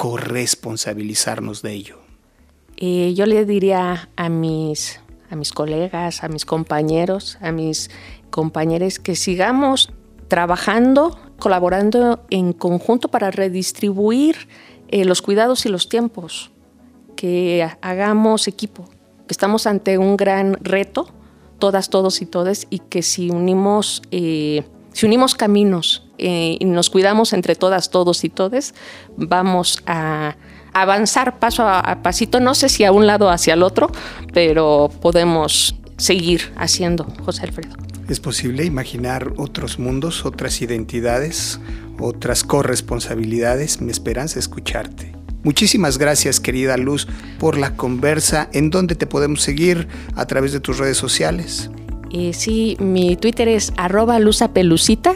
corresponsabilizarnos 0.00 1.60
de 1.60 1.72
ello? 1.74 1.98
Yo 2.78 3.26
le 3.26 3.44
diría 3.44 4.08
a 4.16 4.30
mis, 4.30 4.98
a 5.28 5.36
mis 5.36 5.52
colegas, 5.52 6.24
a 6.24 6.28
mis 6.28 6.46
compañeros, 6.46 7.36
a 7.42 7.52
mis 7.52 7.90
compañeros 8.30 8.98
que 8.98 9.14
sigamos 9.14 9.92
trabajando, 10.28 11.20
colaborando 11.38 12.24
en 12.30 12.54
conjunto 12.54 13.08
para 13.08 13.30
redistribuir 13.30 14.48
eh, 14.88 15.04
los 15.04 15.20
cuidados 15.20 15.66
y 15.66 15.68
los 15.68 15.90
tiempos, 15.90 16.50
que 17.14 17.68
hagamos 17.82 18.48
equipo, 18.48 18.86
que 19.28 19.32
estamos 19.32 19.66
ante 19.66 19.98
un 19.98 20.16
gran 20.16 20.54
reto, 20.62 21.10
todas, 21.58 21.90
todos 21.90 22.22
y 22.22 22.26
todas, 22.26 22.66
y 22.70 22.78
que 22.78 23.02
si 23.02 23.28
unimos, 23.28 24.00
eh, 24.12 24.64
si 24.94 25.04
unimos 25.04 25.34
caminos 25.34 26.09
eh, 26.22 26.58
y 26.60 26.64
nos 26.66 26.90
cuidamos 26.90 27.32
entre 27.32 27.54
todas, 27.54 27.88
todos 27.88 28.24
y 28.24 28.28
todes, 28.28 28.74
vamos 29.16 29.82
a 29.86 30.36
avanzar 30.74 31.38
paso 31.38 31.66
a, 31.66 32.02
pasito, 32.02 32.40
no 32.40 32.54
sé 32.54 32.68
si 32.68 32.84
a 32.84 32.92
un 32.92 33.06
lado 33.06 33.30
hacia 33.30 33.54
el 33.54 33.62
otro, 33.62 33.90
pero 34.34 34.90
podemos 35.00 35.74
seguir 35.96 36.52
haciendo, 36.56 37.06
José 37.24 37.44
Alfredo. 37.44 37.74
Es 38.08 38.20
posible 38.20 38.64
imaginar 38.64 39.32
otros 39.38 39.78
mundos, 39.78 40.26
otras 40.26 40.60
identidades, 40.60 41.58
otras 41.98 42.44
corresponsabilidades. 42.44 43.80
Mi 43.80 43.90
esperanza 43.90 44.38
es 44.38 44.44
escucharte. 44.44 45.12
Muchísimas 45.42 45.96
gracias, 45.96 46.38
querida 46.38 46.76
Luz, 46.76 47.08
por 47.38 47.56
la 47.56 47.76
conversa. 47.76 48.50
¿En 48.52 48.68
dónde 48.68 48.94
te 48.94 49.06
podemos 49.06 49.40
seguir 49.40 49.88
a 50.16 50.26
través 50.26 50.52
de 50.52 50.60
tus 50.60 50.76
redes 50.76 50.98
sociales? 50.98 51.70
Eh, 52.12 52.32
sí, 52.34 52.76
mi 52.80 53.16
Twitter 53.16 53.48
es 53.48 53.72
arroba 53.76 54.18
luzapelucita 54.18 55.14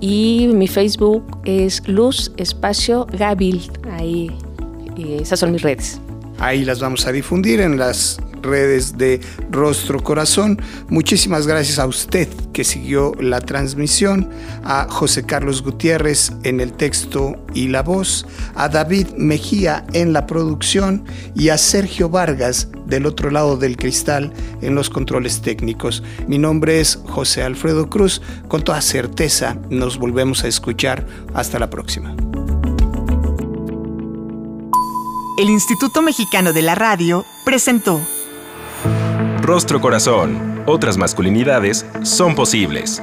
y 0.00 0.48
mi 0.52 0.66
Facebook 0.66 1.24
es 1.44 1.86
Luz 1.86 2.32
Espacio 2.36 3.06
Gabil. 3.12 3.70
Ahí, 3.90 4.30
esas 4.96 5.40
son 5.40 5.52
mis 5.52 5.62
redes. 5.62 6.00
Ahí 6.38 6.64
las 6.64 6.80
vamos 6.80 7.06
a 7.06 7.12
difundir 7.12 7.60
en 7.60 7.78
las 7.78 8.18
redes 8.42 8.96
de 8.96 9.20
Rostro 9.50 10.02
Corazón. 10.02 10.60
Muchísimas 10.88 11.46
gracias 11.46 11.78
a 11.78 11.86
usted 11.86 12.28
que 12.60 12.64
siguió 12.64 13.14
la 13.18 13.40
transmisión, 13.40 14.28
a 14.64 14.86
José 14.86 15.24
Carlos 15.24 15.62
Gutiérrez 15.62 16.30
en 16.42 16.60
el 16.60 16.74
texto 16.74 17.42
y 17.54 17.68
la 17.68 17.82
voz, 17.82 18.26
a 18.54 18.68
David 18.68 19.06
Mejía 19.16 19.86
en 19.94 20.12
la 20.12 20.26
producción 20.26 21.06
y 21.34 21.48
a 21.48 21.56
Sergio 21.56 22.10
Vargas 22.10 22.68
del 22.84 23.06
otro 23.06 23.30
lado 23.30 23.56
del 23.56 23.78
cristal 23.78 24.34
en 24.60 24.74
los 24.74 24.90
controles 24.90 25.40
técnicos. 25.40 26.02
Mi 26.26 26.36
nombre 26.36 26.80
es 26.80 27.00
José 27.06 27.42
Alfredo 27.42 27.88
Cruz. 27.88 28.20
Con 28.48 28.62
toda 28.62 28.82
certeza 28.82 29.56
nos 29.70 29.96
volvemos 29.96 30.44
a 30.44 30.48
escuchar. 30.48 31.06
Hasta 31.32 31.58
la 31.58 31.70
próxima. 31.70 32.14
El 35.38 35.48
Instituto 35.48 36.02
Mexicano 36.02 36.52
de 36.52 36.60
la 36.60 36.74
Radio 36.74 37.24
presentó 37.42 37.98
Rostro 39.40 39.80
Corazón. 39.80 40.59
Otras 40.72 40.96
masculinidades 40.96 41.84
son 42.04 42.36
posibles. 42.36 43.02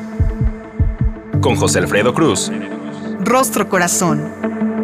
Con 1.42 1.58
José 1.58 1.80
Alfredo 1.80 2.14
Cruz. 2.14 2.50
Rostro 3.20 3.68
Corazón. 3.68 4.77